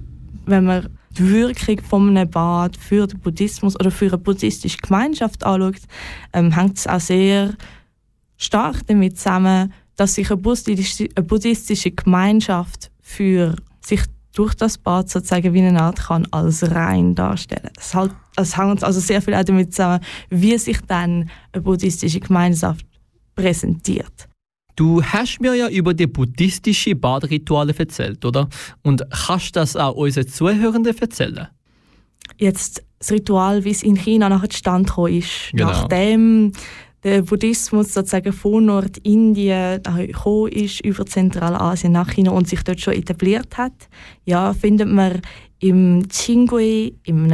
[0.46, 5.46] wenn man die Wirkung von einem Bad für den Buddhismus oder für eine buddhistische Gemeinschaft
[5.46, 5.82] anschaut,
[6.34, 7.54] ähm, hängt es auch sehr
[8.38, 14.02] stark damit zusammen, dass sich eine buddhistische, Gemeinschaft für sich
[14.34, 17.72] durch das Bad sozusagen wie eine Art kann als rein darstellen.
[17.78, 22.20] Es, halt, es hängt also sehr viel auch damit zusammen, wie sich dann eine buddhistische
[22.20, 22.86] Gemeinschaft
[23.36, 24.28] präsentiert.
[24.76, 28.48] Du hast mir ja über die buddhistische Badrituale erzählt, oder?
[28.84, 31.48] Und kannst das auch unseren Zuhörenden erzählen?
[32.38, 35.72] Jetzt das Ritual, wie es in China nachher zustande gekommen ist, genau.
[35.72, 36.52] nachdem
[37.04, 42.94] der Buddhismus sozusagen von Nordindien gekommen ist, über Zentralasien nach China und sich dort schon
[42.94, 43.74] etabliert hat,
[44.26, 45.22] ja, findet man
[45.60, 47.32] im Qingui, im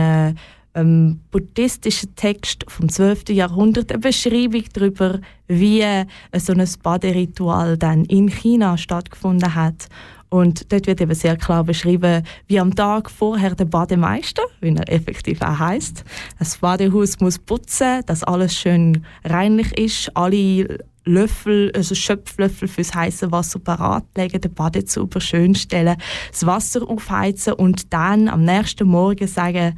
[0.75, 3.29] ähm, buddhistischen Text vom 12.
[3.29, 6.05] Jahrhundert eine Beschreibung darüber, wie äh,
[6.37, 9.87] so ein Baderitual dann in China stattgefunden hat
[10.33, 14.91] und dort wird eben sehr klar beschrieben, wie am Tag vorher der Bademeister, wie er
[14.91, 16.03] effektiv auch heisst,
[16.39, 23.31] das Badehaus muss putzen, dass alles schön reinlich ist, alle Löffel, also Schöpflöffel fürs heiße
[23.31, 25.97] Wasser parat legen, den Badezauber schön stellen,
[26.31, 29.77] das Wasser aufheizen und dann am nächsten Morgen sagen,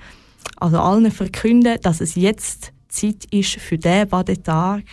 [0.55, 4.83] also allen verkünden, dass es jetzt Zeit ist für diesen Badetag.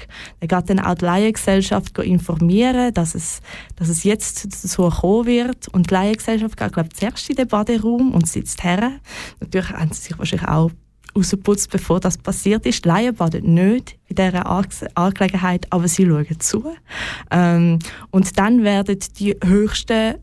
[0.41, 3.41] Er geht dann auch die Laiengesellschaft informieren, dass es,
[3.77, 5.69] dass es jetzt so kommen wird.
[5.69, 8.93] Und die Laiengesellschaft geht, glaube ich, zuerst in den Baderaum und sitzt her.
[9.41, 10.71] Natürlich haben sie sich wahrscheinlich auch
[11.17, 12.85] rausgeputzt, bevor das passiert ist.
[12.85, 14.47] Die Laien baden nicht in dieser
[14.95, 16.75] Angelegenheit, aber sie schauen zu.
[17.31, 17.79] Ähm,
[18.11, 20.17] und dann werden die höchsten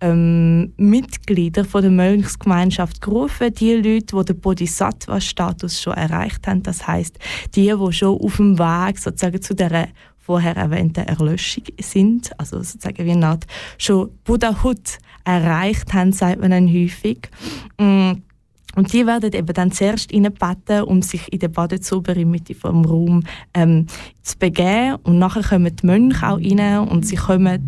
[0.00, 6.62] ähm, Mitglieder von der Mönchsgemeinschaft gerufen, die Leute, die den Bodhisattva-Status schon erreicht haben.
[6.62, 7.18] Das heißt,
[7.54, 9.88] die, die schon auf dem Weg sozusagen zu der
[10.18, 13.44] vorher erwähnten Erlöschung sind, also sozusagen wie eine Art
[13.76, 17.28] schon Buddhahood erreicht haben, sagt man dann häufig.
[17.78, 18.12] Mm,
[18.76, 22.84] und die werden eben dann zuerst reinbeten, um sich in der Badezauber in Mitte vom
[22.84, 23.22] Raum
[23.52, 23.86] ähm,
[24.22, 24.96] zu begeben.
[25.04, 27.66] Und nachher kommen die Mönche auch rein und sie kommen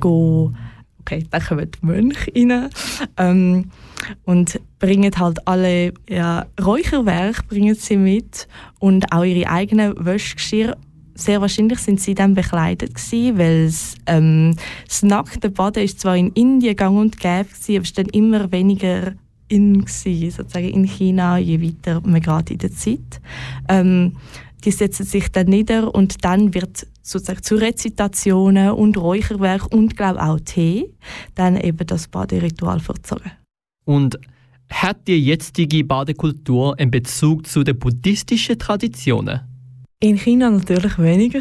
[0.00, 0.52] go
[1.02, 2.70] okay, dann kommen die Mönche rein
[3.18, 3.70] ähm,
[4.24, 8.48] und bringen halt alle ja, Räucherwerke bringen sie mit
[8.78, 10.76] und auch ihre eigenen Wäschgeschirr.
[11.14, 16.16] Sehr wahrscheinlich sind sie dann bekleidet gewesen, weil das, ähm, das nackte Baden ist zwar
[16.16, 19.12] in Indien gang und gäbe gewesen, aber es dann immer weniger
[19.48, 23.20] in gewesen, sozusagen in China, je weiter man geht in der Zeit.
[23.68, 24.16] Ähm,
[24.64, 30.22] die setzen sich dann nieder und dann wird sozusagen zu Rezitationen und Räucherwerk und glaube
[30.22, 30.94] auch Tee
[31.34, 33.32] dann eben das Baderitual vollzogen.
[33.84, 34.18] Und
[34.70, 39.40] hat die jetzige Badekultur einen Bezug zu den buddhistischen Traditionen?
[40.00, 41.40] In China natürlich weniger.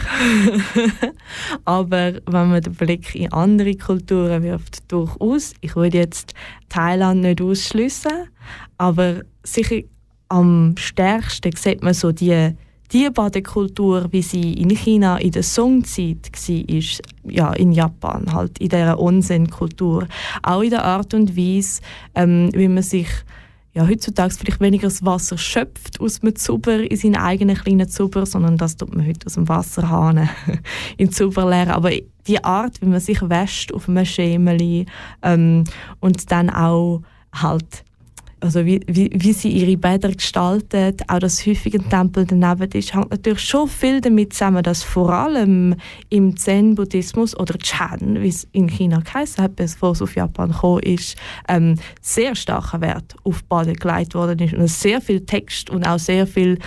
[1.66, 5.54] Aber wenn man den Blick in andere Kulturen wirft, durchaus.
[5.62, 6.34] Ich würde jetzt
[6.70, 8.28] Thailand nicht ausschließen,
[8.78, 9.82] aber sicher
[10.28, 12.56] am stärksten sieht man so die
[12.92, 18.70] die Badekultur, wie sie in China in der Songzeit war, ja, in Japan, halt in
[18.70, 20.08] dieser Onsen-Kultur.
[20.44, 21.82] Auch in der Art und Weise,
[22.16, 23.08] ähm, wie man sich
[23.74, 28.26] ja, heutzutage vielleicht weniger das Wasser schöpft aus dem Zuber in seinen eigenen kleinen Zuber,
[28.26, 30.30] sondern das tut man heute aus dem Wasserhahn
[30.98, 31.70] in Zuber leeren.
[31.70, 31.92] Aber
[32.28, 34.86] die Art, wie man sich wäscht auf einem Schemeli
[35.22, 35.64] ähm,
[36.02, 37.02] und dann auch
[37.34, 37.86] halt
[38.42, 43.12] also wie, wie, wie sie ihre Bäder gestaltet, auch das häufig Tempel daneben ist, hängt
[43.12, 45.76] natürlich schon viel damit zusammen, dass vor allem
[46.10, 50.82] im Zen-Buddhismus oder Chan, wie es in China geheißen hat, bevor es auf Japan gekommen
[50.84, 51.16] ist,
[51.48, 56.00] ähm, sehr starker Wert auf Baden gelegt worden ist und sehr viel Text und auch
[56.00, 56.58] sehr viel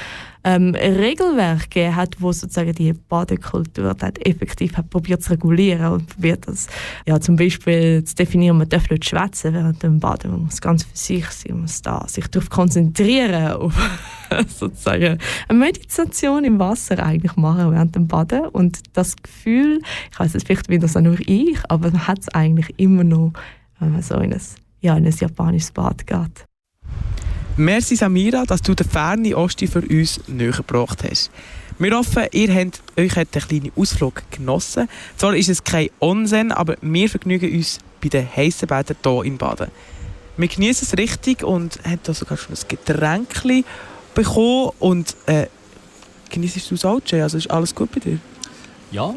[0.45, 6.07] ähm, Regelwerk gegeben hat, wo sozusagen die Badekultur dann effektiv hat probiert zu regulieren und
[6.07, 6.66] probiert das
[7.07, 10.84] ja, zum Beispiel zu definieren, man darf nicht schwätzen während dem Baden, man muss ganz
[10.84, 13.74] für sich sein, man muss da sich darauf konzentrieren, auf
[14.49, 15.18] sozusagen
[15.49, 19.80] eine Meditation im Wasser eigentlich machen während dem Baden und das Gefühl,
[20.12, 23.05] ich weiß jetzt vielleicht bin das auch nur ich, aber man hat es eigentlich immer
[23.05, 23.32] noch,
[23.78, 24.42] wenn man so in ein,
[24.80, 26.47] ja, in ein japanisches Bad geht.
[27.57, 31.30] Merci Samira, dass du den fernen Osti für uns näher gebracht hast.
[31.78, 34.88] Wir hoffen, ihr habt euch einen kleinen Ausflug genossen.
[35.16, 39.38] Zwar ist es kein Onsen, aber wir vergnügen uns bei den heißen Bädern hier in
[39.38, 39.68] Baden.
[40.36, 43.28] Wir genießen es richtig und haben da sogar schon ein Getränk
[44.16, 44.70] bekommen.
[44.80, 45.46] Und äh,
[46.30, 47.22] genießt du es auch, Jay?
[47.22, 48.18] Also ist alles gut bei dir?
[48.90, 49.14] Ja,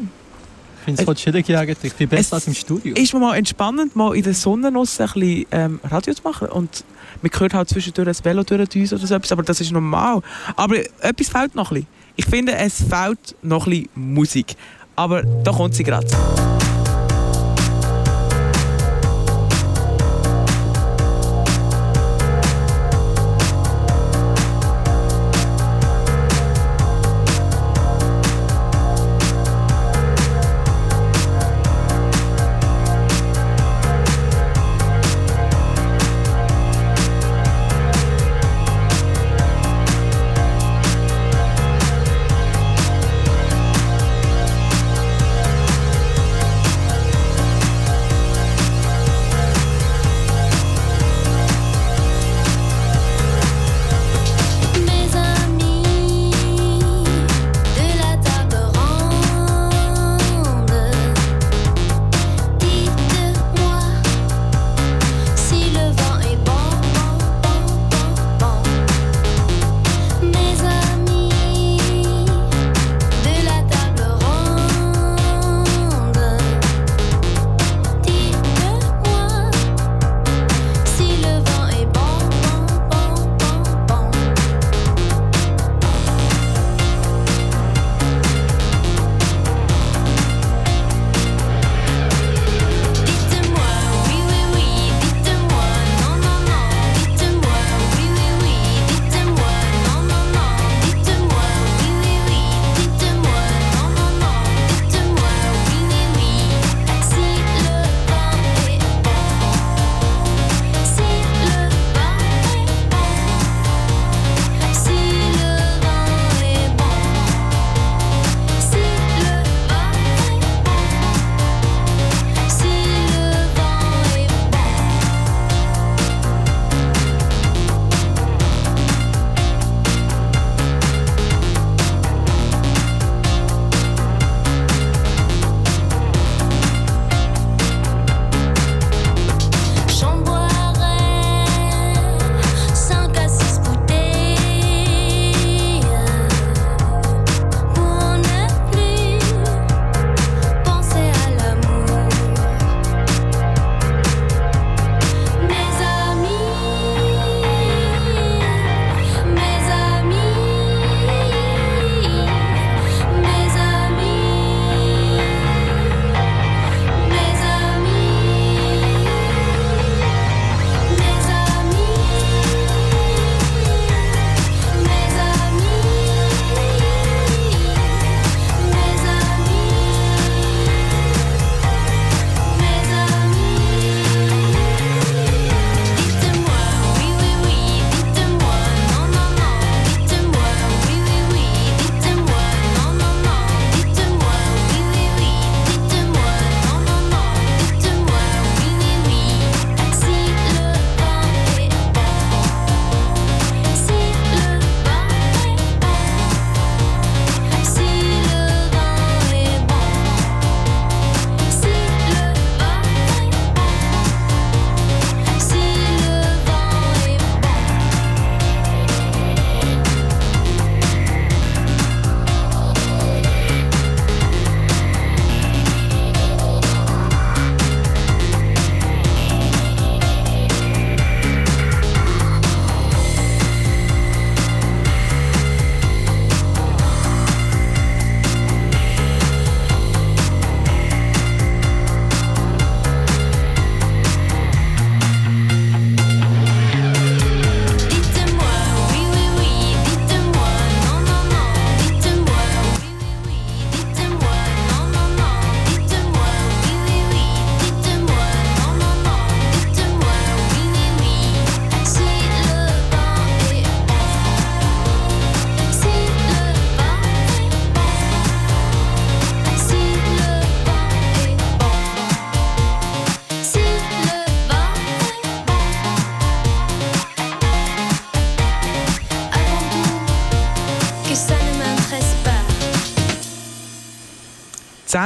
[0.78, 1.78] ich finde es voll chillig eigentlich.
[1.82, 2.94] Ich bin besser als im Studio.
[2.94, 6.84] Ist mir mal entspannend, mal in der Sonne ein bisschen ähm, Radio zu machen und
[7.22, 10.22] man hört halt zwischendurch ein Velo durch uns oder so etwas, aber das ist normal.
[10.56, 11.98] Aber etwas fehlt noch ein bisschen.
[12.16, 14.56] Ich finde, es fehlt noch ein bisschen Musik.
[14.96, 16.06] Aber da kommt sie gerade.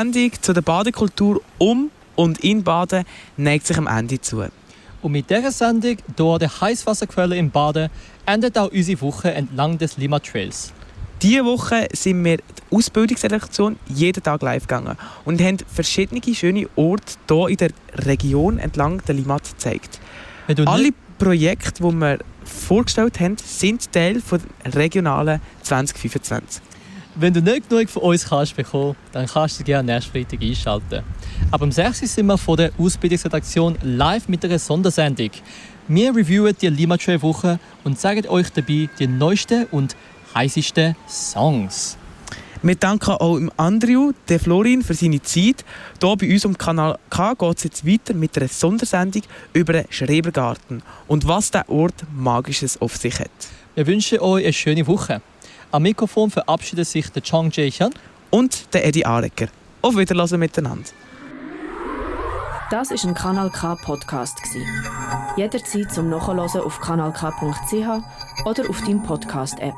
[0.03, 3.05] Sendung zu der Badekultur um und in Baden
[3.37, 4.45] neigt sich am Ende zu.
[5.01, 7.89] Und mit dieser Sendung hier an der Heißwasserquelle im Baden
[8.27, 10.73] endet auch unsere Woche entlang des Lima Trails.
[11.23, 17.15] Diese Woche sind wir die Ausbildungsredaktion jeden Tag live gegangen und haben verschiedene schöne Orte
[17.29, 20.01] hier in der Region entlang der Limmat gezeigt.
[20.67, 26.61] Alle Projekte, die wir vorgestellt haben, sind Teil der regionalen 2025.
[27.15, 31.03] Wenn du nicht genug von uns kannst bekommen, dann kannst du gerne nächsten Freitag einschalten.
[31.51, 32.01] Aber am 6.
[32.01, 35.29] sind wir von der Ausbildungsredaktion live mit einer Sondersendung.
[35.89, 39.95] Wir reviewen die Lima Trail Woche und zeigen euch dabei die neuesten und
[40.35, 41.99] heißesten Songs.
[42.63, 45.67] Wir danken auch dem Andrew, der Florin, für seine Zeit.
[46.01, 49.85] Hier bei uns am Kanal K geht es jetzt weiter mit einer Sondersendung über den
[49.91, 53.31] Schrebergarten und was der Ort Magisches auf sich hat.
[53.75, 55.21] Wir wünschen euch eine schöne Woche.
[55.73, 57.95] Am Mikrofon verabschiedet sich der Chong Jae-hyun
[58.31, 59.47] und der Eddie Arecker.
[59.81, 60.91] Auf Wiedersehen miteinander.
[62.71, 64.39] Das ist ein Kanal K Podcast
[65.37, 69.75] Jederzeit zum Nachhören auf kanalk.ch oder auf deinem Podcast App.